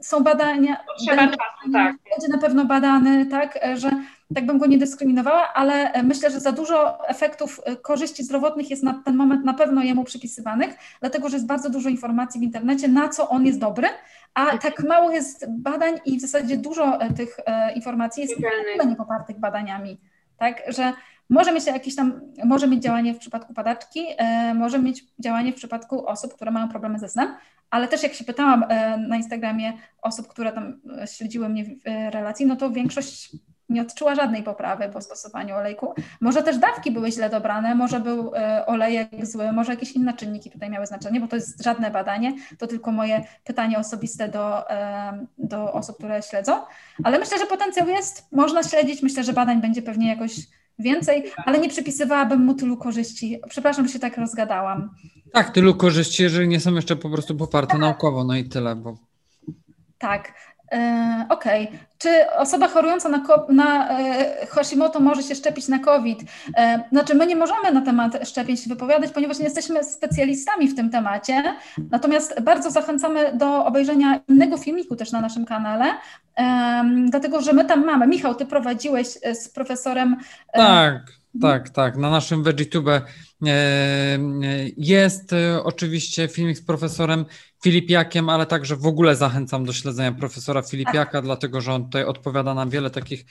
[0.00, 0.76] są badania.
[0.98, 1.96] Trzeba będzie, czasu, tak.
[2.10, 3.90] Będzie na pewno badany, tak, że
[4.34, 9.02] tak bym go nie dyskryminowała, ale myślę, że za dużo efektów korzyści zdrowotnych jest na
[9.04, 13.08] ten moment na pewno jemu przypisywanych, dlatego że jest bardzo dużo informacji w internecie, na
[13.08, 13.88] co on jest dobry,
[14.34, 18.34] a tak mało jest badań i w zasadzie dużo tych e, informacji jest
[18.86, 20.00] niepopartych badaniami.
[20.38, 20.92] Tak, że
[21.30, 25.56] może mieć jakieś tam, może mieć działanie w przypadku padaczki, e, może mieć działanie w
[25.56, 27.34] przypadku osób, które mają problemy ze snem,
[27.70, 29.72] ale też jak się pytałam e, na Instagramie
[30.02, 31.78] osób, które tam e, śledziły mnie w
[32.10, 33.30] relacji, no to większość
[33.68, 35.94] nie odczuła żadnej poprawy po stosowaniu olejku.
[36.20, 38.32] Może też dawki były źle dobrane, może był
[38.66, 42.66] olejek zły, może jakieś inne czynniki tutaj miały znaczenie, bo to jest żadne badanie, to
[42.66, 44.64] tylko moje pytanie osobiste do,
[45.38, 46.52] do osób, które śledzą.
[47.04, 50.32] Ale myślę, że potencjał jest, można śledzić, myślę, że badań będzie pewnie jakoś
[50.78, 53.40] więcej, ale nie przypisywałabym mu tylu korzyści.
[53.48, 54.90] Przepraszam, że się tak rozgadałam.
[55.32, 57.80] Tak, tylu korzyści, jeżeli nie są jeszcze po prostu poparte tak.
[57.80, 58.98] naukowo, no i tyle, bo.
[59.98, 60.32] Tak.
[60.72, 61.68] E, okej.
[61.68, 61.78] Okay.
[61.98, 66.18] Czy osoba chorująca na, na e, Hashimoto może się szczepić na COVID?
[66.56, 70.76] E, znaczy, my nie możemy na temat szczepień się wypowiadać, ponieważ nie jesteśmy specjalistami w
[70.76, 71.56] tym temacie.
[71.90, 75.84] Natomiast bardzo zachęcamy do obejrzenia innego filmiku też na naszym kanale,
[77.10, 78.06] dlatego że my tam mamy.
[78.06, 80.16] Michał, ty prowadziłeś z profesorem.
[80.52, 81.02] Tak,
[81.40, 81.96] tak, tak.
[81.96, 83.00] Na naszym VeggieTube
[84.76, 87.24] jest oczywiście filmik z profesorem
[87.62, 92.54] Filipiakiem, ale także w ogóle zachęcam do śledzenia profesora Filipiaka, dlatego że on tutaj odpowiada
[92.54, 93.24] na wiele takich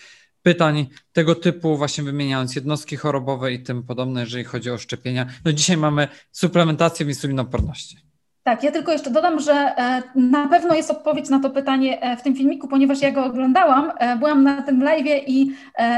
[0.43, 5.25] pytań tego typu, właśnie wymieniając jednostki chorobowe i tym podobne, jeżeli chodzi o szczepienia.
[5.45, 7.97] No dzisiaj mamy suplementację w insulinoporności.
[8.43, 12.17] Tak, ja tylko jeszcze dodam, że e, na pewno jest odpowiedź na to pytanie e,
[12.17, 15.51] w tym filmiku, ponieważ ja go oglądałam, e, byłam na tym live i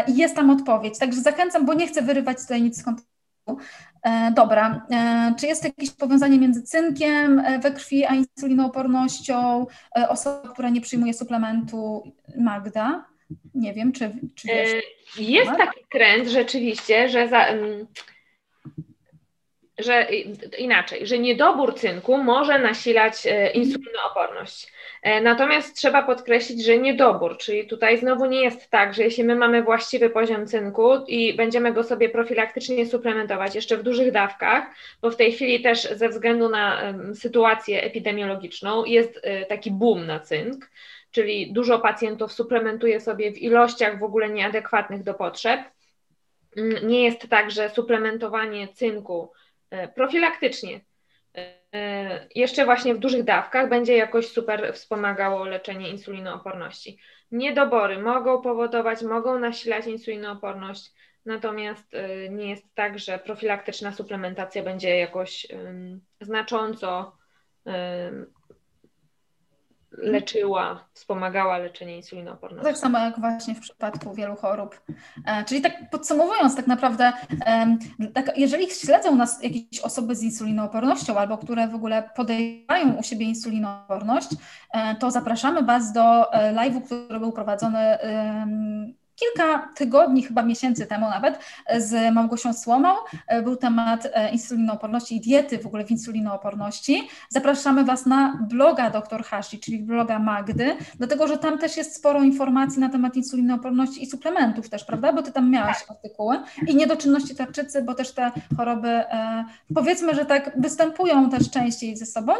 [0.08, 1.00] jest tam odpowiedź.
[1.00, 3.10] Także zachęcam, bo nie chcę wyrywać tutaj nic z kontekstu.
[4.04, 9.66] E, dobra, e, czy jest jakieś powiązanie między cynkiem e, we krwi a insulinoopornością?
[10.10, 13.06] Osoba, która nie przyjmuje suplementu Magda?
[13.56, 14.84] Nie wiem, czy, czy wiesz?
[15.18, 17.46] Jest taki trend rzeczywiście, że za,
[19.78, 20.08] że
[20.58, 24.72] inaczej, że niedobór cynku może nasilać insulinooporność.
[25.02, 29.36] E, natomiast trzeba podkreślić, że niedobór, czyli tutaj znowu nie jest tak, że jeśli my
[29.36, 34.66] mamy właściwy poziom cynku i będziemy go sobie profilaktycznie suplementować jeszcze w dużych dawkach,
[35.02, 40.20] bo w tej chwili też ze względu na sytuację epidemiologiczną jest e, taki boom na
[40.20, 40.70] cynk,
[41.12, 45.62] czyli dużo pacjentów suplementuje sobie w ilościach w ogóle nieadekwatnych do potrzeb.
[46.58, 49.32] Mm, nie jest tak, że suplementowanie cynku
[49.70, 50.80] e, profilaktycznie
[52.36, 56.98] jeszcze właśnie w dużych dawkach będzie jakoś super wspomagało leczenie insulinooporności.
[57.32, 60.94] Niedobory mogą powodować, mogą nasilać insulinooporność,
[61.26, 65.48] natomiast e, nie jest tak, że profilaktyczna suplementacja będzie jakoś
[66.22, 67.18] znacząco
[70.02, 72.66] leczyła, wspomagała leczenie insulinooporności.
[72.66, 74.82] Tak samo jak właśnie w przypadku wielu chorób.
[75.26, 77.14] E, czyli tak podsumowując, tak naprawdę,
[78.14, 83.26] tak, jeżeli śledzą nas jakieś osoby z insulinoopornością albo które w ogóle podejrzewają u siebie
[83.26, 84.30] insulinooporność,
[84.74, 87.98] e, to zapraszamy Was do e, live'u, który był prowadzony
[89.20, 91.40] kilka tygodni, chyba miesięcy temu nawet,
[91.78, 92.90] z Małgosią Słomą.
[93.28, 97.08] E, był temat e, insulinooporności i diety w ogóle w insulinooporności.
[97.30, 102.24] Zapraszamy Was na bloga dr Hashi, czyli bloga Magdy, dlatego że tam też jest sporo
[102.24, 105.14] informacji na temat insulinooporności i suplementów też, prawda?
[105.14, 109.46] Bo Ty tam miałaś artykuły i niedoczynności tarczycy, bo też te choroby e,
[109.76, 112.34] powiedzmy, że tak występują też częściej ze sobą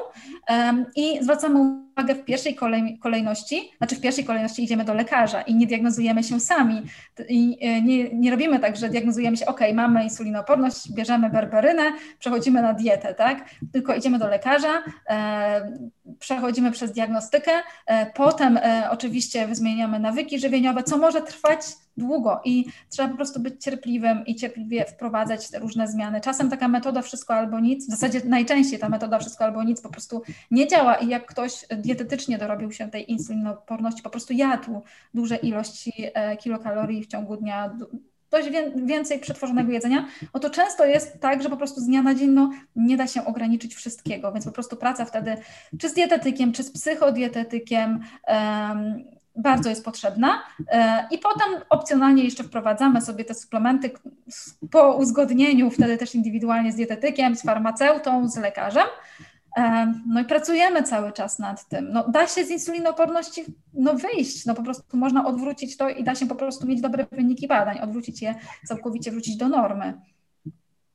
[0.96, 2.56] i zwracamy uwagę w pierwszej
[3.00, 6.82] kolejności, znaczy w pierwszej kolejności idziemy do lekarza i nie diagnozujemy się sami.
[7.30, 11.84] I e, nie, nie robimy tak, że diagnozujemy się, ok, mamy insulinooporność, bierzemy berberynę,
[12.20, 13.50] przechodzimy na dietę, tak?
[13.74, 15.72] Tylko idziemy do lekarza, e,
[16.20, 17.52] przechodzimy przez diagnostykę,
[17.86, 21.60] e, potem e, oczywiście zmieniamy nawyki żywieniowe, co może trwać
[22.00, 26.22] długo i trzeba po prostu być cierpliwym i cierpliwie wprowadzać te różne zmiany.
[26.22, 29.90] Czasem taka metoda wszystko albo nic, w zasadzie najczęściej ta metoda wszystko albo nic po
[29.90, 30.22] prostu
[30.52, 34.82] nie działa i jak ktoś dietetycznie dorobił się tej insulinoporności, po prostu jadł
[35.14, 37.76] duże ilości e, kilokalorii w ciągu dnia,
[38.32, 42.16] dość więcej przetworzonego jedzenia, no to często jest tak, że po prostu z dnia na
[42.16, 45.38] dzień no, nie da się ograniczyć wszystkiego, więc po prostu praca wtedy
[45.80, 49.04] czy z dietetykiem, czy z psychodietetykiem, um,
[49.42, 50.44] bardzo jest potrzebna.
[50.68, 53.92] E, I potem opcjonalnie jeszcze wprowadzamy sobie te suplementy
[54.72, 58.88] po uzgodnieniu, wtedy też indywidualnie z dietetykiem, z farmaceutą, z lekarzem.
[59.58, 61.92] E, no i pracujemy cały czas nad tym.
[61.92, 66.16] No, da się z insulinooporności no, wyjść, no po prostu można odwrócić to i da
[66.16, 68.36] się po prostu mieć dobre wyniki badań, odwrócić je
[68.68, 69.94] całkowicie, wrócić do normy.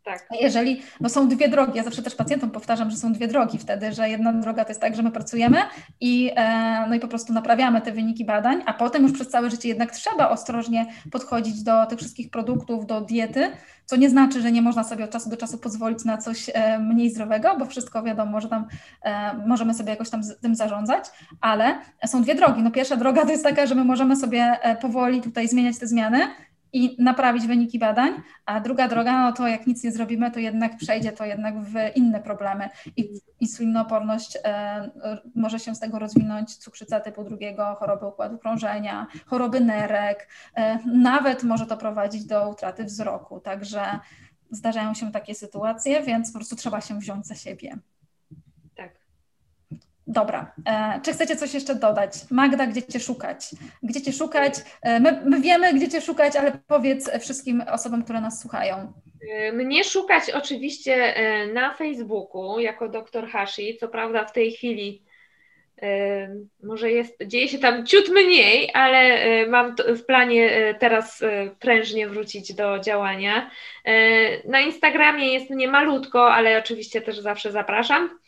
[0.05, 0.29] Tak.
[0.41, 3.93] Jeżeli, no są dwie drogi, ja zawsze też pacjentom powtarzam, że są dwie drogi wtedy,
[3.93, 5.59] że jedna droga to jest tak, że my pracujemy
[6.01, 9.51] i, e, no i po prostu naprawiamy te wyniki badań, a potem już przez całe
[9.51, 13.51] życie jednak trzeba ostrożnie podchodzić do tych wszystkich produktów, do diety,
[13.87, 16.79] co nie znaczy, że nie można sobie od czasu do czasu pozwolić na coś e,
[16.79, 18.67] mniej zdrowego, bo wszystko wiadomo, że tam
[19.03, 21.05] e, możemy sobie jakoś tam tym zarządzać,
[21.41, 22.63] ale są dwie drogi.
[22.63, 26.19] No pierwsza droga to jest taka, że my możemy sobie powoli tutaj zmieniać te zmiany,
[26.75, 30.77] i naprawić wyniki badań, a druga droga, no to jak nic nie zrobimy, to jednak
[30.77, 34.91] przejdzie to jednak w inne problemy i insulinooporność e,
[35.35, 41.43] może się z tego rozwinąć, cukrzyca typu drugiego, choroby układu krążenia, choroby nerek, e, nawet
[41.43, 43.99] może to prowadzić do utraty wzroku, także
[44.51, 47.79] zdarzają się takie sytuacje, więc po prostu trzeba się wziąć za siebie.
[50.07, 52.13] Dobra, e, czy chcecie coś jeszcze dodać?
[52.31, 53.51] Magda, gdzie Cię szukać?
[53.83, 54.55] Gdzie Cię szukać?
[54.83, 58.93] E, my, my, wiemy, gdzie Cię szukać, ale powiedz wszystkim osobom, które nas słuchają.
[59.31, 61.15] E, mnie szukać oczywiście
[61.55, 63.77] na Facebooku jako dr Hashi.
[63.81, 65.04] Co prawda w tej chwili
[66.63, 71.25] może jest, dzieje się tam ciut mniej, ale mam w planie teraz
[71.61, 73.51] prężnie wrócić do działania.
[74.45, 78.19] Na Instagramie jest nie malutko, ale oczywiście też zawsze zapraszam.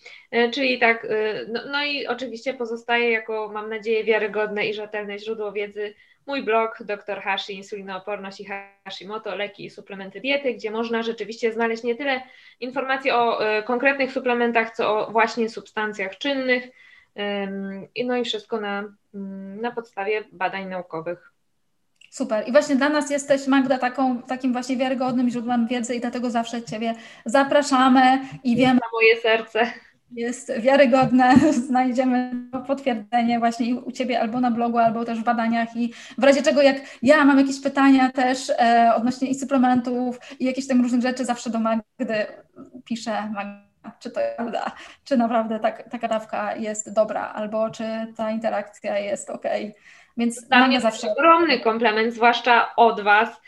[0.54, 1.06] Czyli tak,
[1.48, 5.94] no, no i oczywiście pozostaje jako, mam nadzieję, wiarygodne i rzetelne źródło wiedzy
[6.26, 8.46] mój blog Dr Hashi, insulinooporność i
[8.84, 12.22] Hashimoto, leki i suplementy diety, gdzie można rzeczywiście znaleźć nie tyle
[12.60, 16.68] informacji o konkretnych suplementach, co o właśnie substancjach czynnych,
[18.04, 21.32] no i wszystko na, mm, na podstawie badań naukowych.
[22.10, 22.48] Super.
[22.48, 26.62] I właśnie dla nas jesteś, Magda, taką, takim właśnie wiarygodnym źródłem wiedzy i dlatego zawsze
[26.62, 26.94] Ciebie
[27.24, 28.74] zapraszamy i wiemy.
[28.74, 29.72] Na moje serce.
[30.10, 31.34] Jest wiarygodne,
[31.68, 32.32] znajdziemy
[32.66, 36.62] potwierdzenie właśnie u Ciebie albo na blogu, albo też w badaniach i w razie czego
[36.62, 41.24] jak ja mam jakieś pytania też e, odnośnie i suplementów i jakichś tam różnych rzeczy,
[41.24, 42.26] zawsze do Magdy
[42.84, 43.65] piszę, Magda
[44.00, 44.72] czy to prawda,
[45.04, 47.84] czy naprawdę tak, taka dawka jest dobra, albo czy
[48.16, 49.44] ta interakcja jest ok.
[50.16, 53.40] Więc Dla mnie zawsze ogromny komplement, zwłaszcza od Was,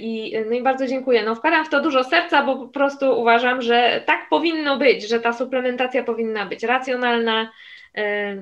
[0.00, 1.22] I, no i bardzo dziękuję.
[1.22, 5.20] No wkładam w to dużo serca, bo po prostu uważam, że tak powinno być, że
[5.20, 7.50] ta suplementacja powinna być racjonalna.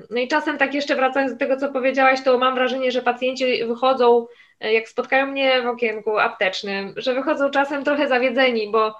[0.09, 3.65] No i czasem tak jeszcze wracając do tego, co powiedziałaś, to mam wrażenie, że pacjenci
[3.65, 4.27] wychodzą,
[4.59, 8.95] jak spotkają mnie w okienku aptecznym, że wychodzą czasem trochę zawiedzeni, bo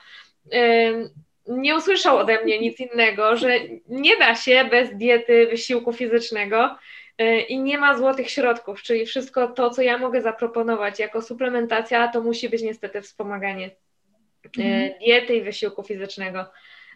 [1.47, 3.49] nie usłyszał ode mnie nic innego, że
[3.87, 6.75] nie da się bez diety, wysiłku fizycznego
[7.21, 12.07] y, i nie ma złotych środków, czyli wszystko to, co ja mogę zaproponować jako suplementacja,
[12.07, 14.99] to musi być niestety wspomaganie y, mhm.
[14.99, 16.41] diety i wysiłku fizycznego.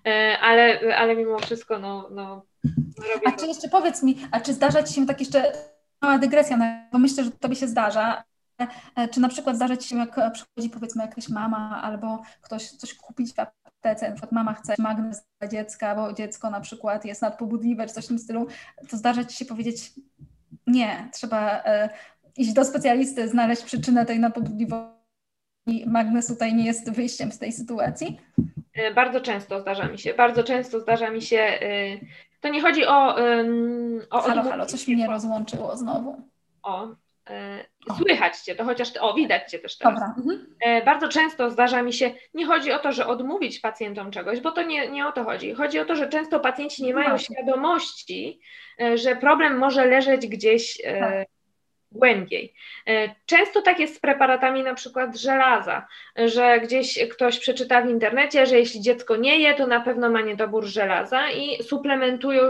[0.08, 2.45] Y, ale, ale mimo wszystko, no, no
[3.14, 3.28] robię.
[3.28, 5.52] A czy jeszcze powiedz mi, a czy zdarza Ci się tak jeszcze
[6.02, 8.24] mała dygresja, no, bo myślę, że Tobie się zdarza,
[9.12, 13.32] czy na przykład zdarza Ci się, jak przychodzi powiedzmy jakaś mama albo ktoś coś kupić
[13.32, 13.36] w
[13.82, 17.94] aptece, na przykład mama chce magnes dla dziecka, bo dziecko na przykład jest nadpobudliwe czy
[17.94, 18.48] coś w tym stylu,
[18.90, 19.92] to zdarza Ci się powiedzieć
[20.68, 21.90] nie, trzeba e,
[22.38, 25.02] iść do specjalisty, znaleźć przyczynę tej nadpobudliwości
[25.86, 28.20] magnes tutaj nie jest wyjściem z tej sytuacji?
[28.74, 31.60] E, bardzo często zdarza mi się, bardzo często zdarza mi się, e,
[32.42, 33.16] to nie chodzi o...
[34.10, 36.22] o halo, halo, coś mnie rozłączyło znowu.
[36.64, 36.88] O,
[37.98, 40.18] słychać cię, to chociaż, o widać cię też teraz.
[40.18, 40.56] Mhm.
[40.62, 44.52] E, bardzo często zdarza mi się, nie chodzi o to, że odmówić pacjentom czegoś, bo
[44.52, 45.54] to nie, nie o to chodzi.
[45.54, 48.42] Chodzi o to, że często pacjenci nie mają świadomości,
[48.82, 51.28] e, że problem może leżeć gdzieś tak
[51.92, 52.54] głębiej.
[53.26, 58.60] Często tak jest z preparatami na przykład żelaza, że gdzieś ktoś przeczyta w internecie, że
[58.60, 62.42] jeśli dziecko nie je, to na pewno ma niedobór żelaza i suplementują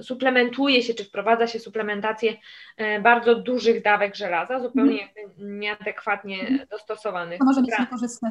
[0.00, 2.34] suplementuje się, czy wprowadza się suplementację
[2.76, 5.60] e, bardzo dużych dawek żelaza, zupełnie mm.
[5.60, 6.66] nieadekwatnie mm.
[6.70, 7.38] dostosowanych.
[7.38, 8.28] To może być niekorzystne.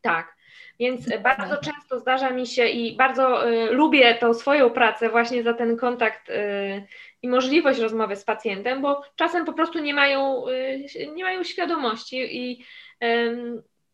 [0.00, 0.34] Tak.
[0.80, 5.54] Więc bardzo często zdarza mi się i bardzo y, lubię tą swoją pracę właśnie za
[5.54, 6.86] ten kontakt y,
[7.22, 12.16] i możliwość rozmowy z pacjentem, bo czasem po prostu nie mają, y, nie mają świadomości
[12.42, 12.64] i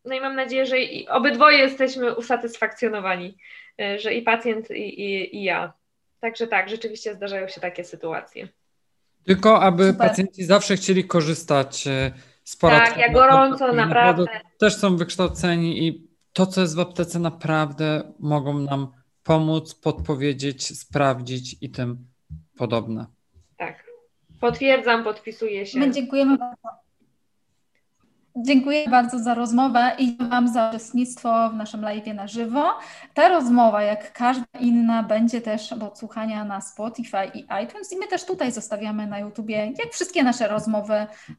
[0.05, 0.75] no i mam nadzieję, że
[1.09, 3.37] obydwoje jesteśmy usatysfakcjonowani,
[3.97, 5.73] że i pacjent i, i, i ja.
[6.21, 8.47] Także tak, rzeczywiście zdarzają się takie sytuacje.
[9.23, 10.07] Tylko aby Super.
[10.07, 12.11] pacjenci zawsze chcieli korzystać e,
[12.43, 12.89] z porad.
[12.89, 14.25] Tak, ja gorąco, naprawdę.
[14.59, 18.91] Też są wykształceni i to, co jest w aptece, naprawdę mogą nam
[19.23, 22.07] pomóc, podpowiedzieć, sprawdzić i tym
[22.57, 23.05] podobne.
[23.57, 23.83] Tak.
[24.39, 25.79] Potwierdzam, podpisuję się.
[25.79, 26.81] My dziękujemy bardzo.
[28.35, 32.73] Dziękuję bardzo za rozmowę i Wam za uczestnictwo w naszym live na żywo.
[33.13, 38.07] Ta rozmowa, jak każda inna, będzie też do odsłuchania na Spotify i iTunes i my
[38.07, 40.93] też tutaj zostawiamy na YouTubie, jak wszystkie nasze rozmowy,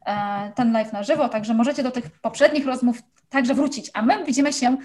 [0.05, 2.97] e, ten live na żywo, także możecie do tych poprzednich rozmów
[3.29, 4.77] także wrócić, a my widzimy się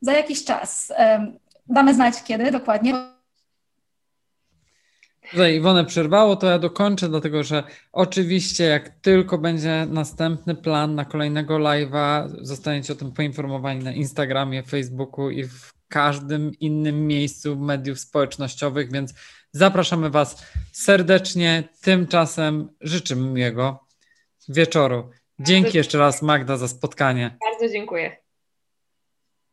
[0.00, 0.92] za jakiś czas.
[0.96, 1.26] E,
[1.68, 3.13] damy znać kiedy dokładnie,
[5.34, 7.62] Tutaj Iwonę przerwało, to ja dokończę, dlatego że
[7.92, 14.62] oczywiście jak tylko będzie następny plan na kolejnego live'a, zostaniecie o tym poinformowani na Instagramie,
[14.62, 19.14] Facebooku i w każdym innym miejscu mediów społecznościowych, więc
[19.52, 21.68] zapraszamy Was serdecznie.
[21.80, 23.86] Tymczasem życzymy miłego
[24.48, 25.10] wieczoru.
[25.40, 27.36] Dzięki jeszcze raz Magda za spotkanie.
[27.50, 28.23] Bardzo dziękuję.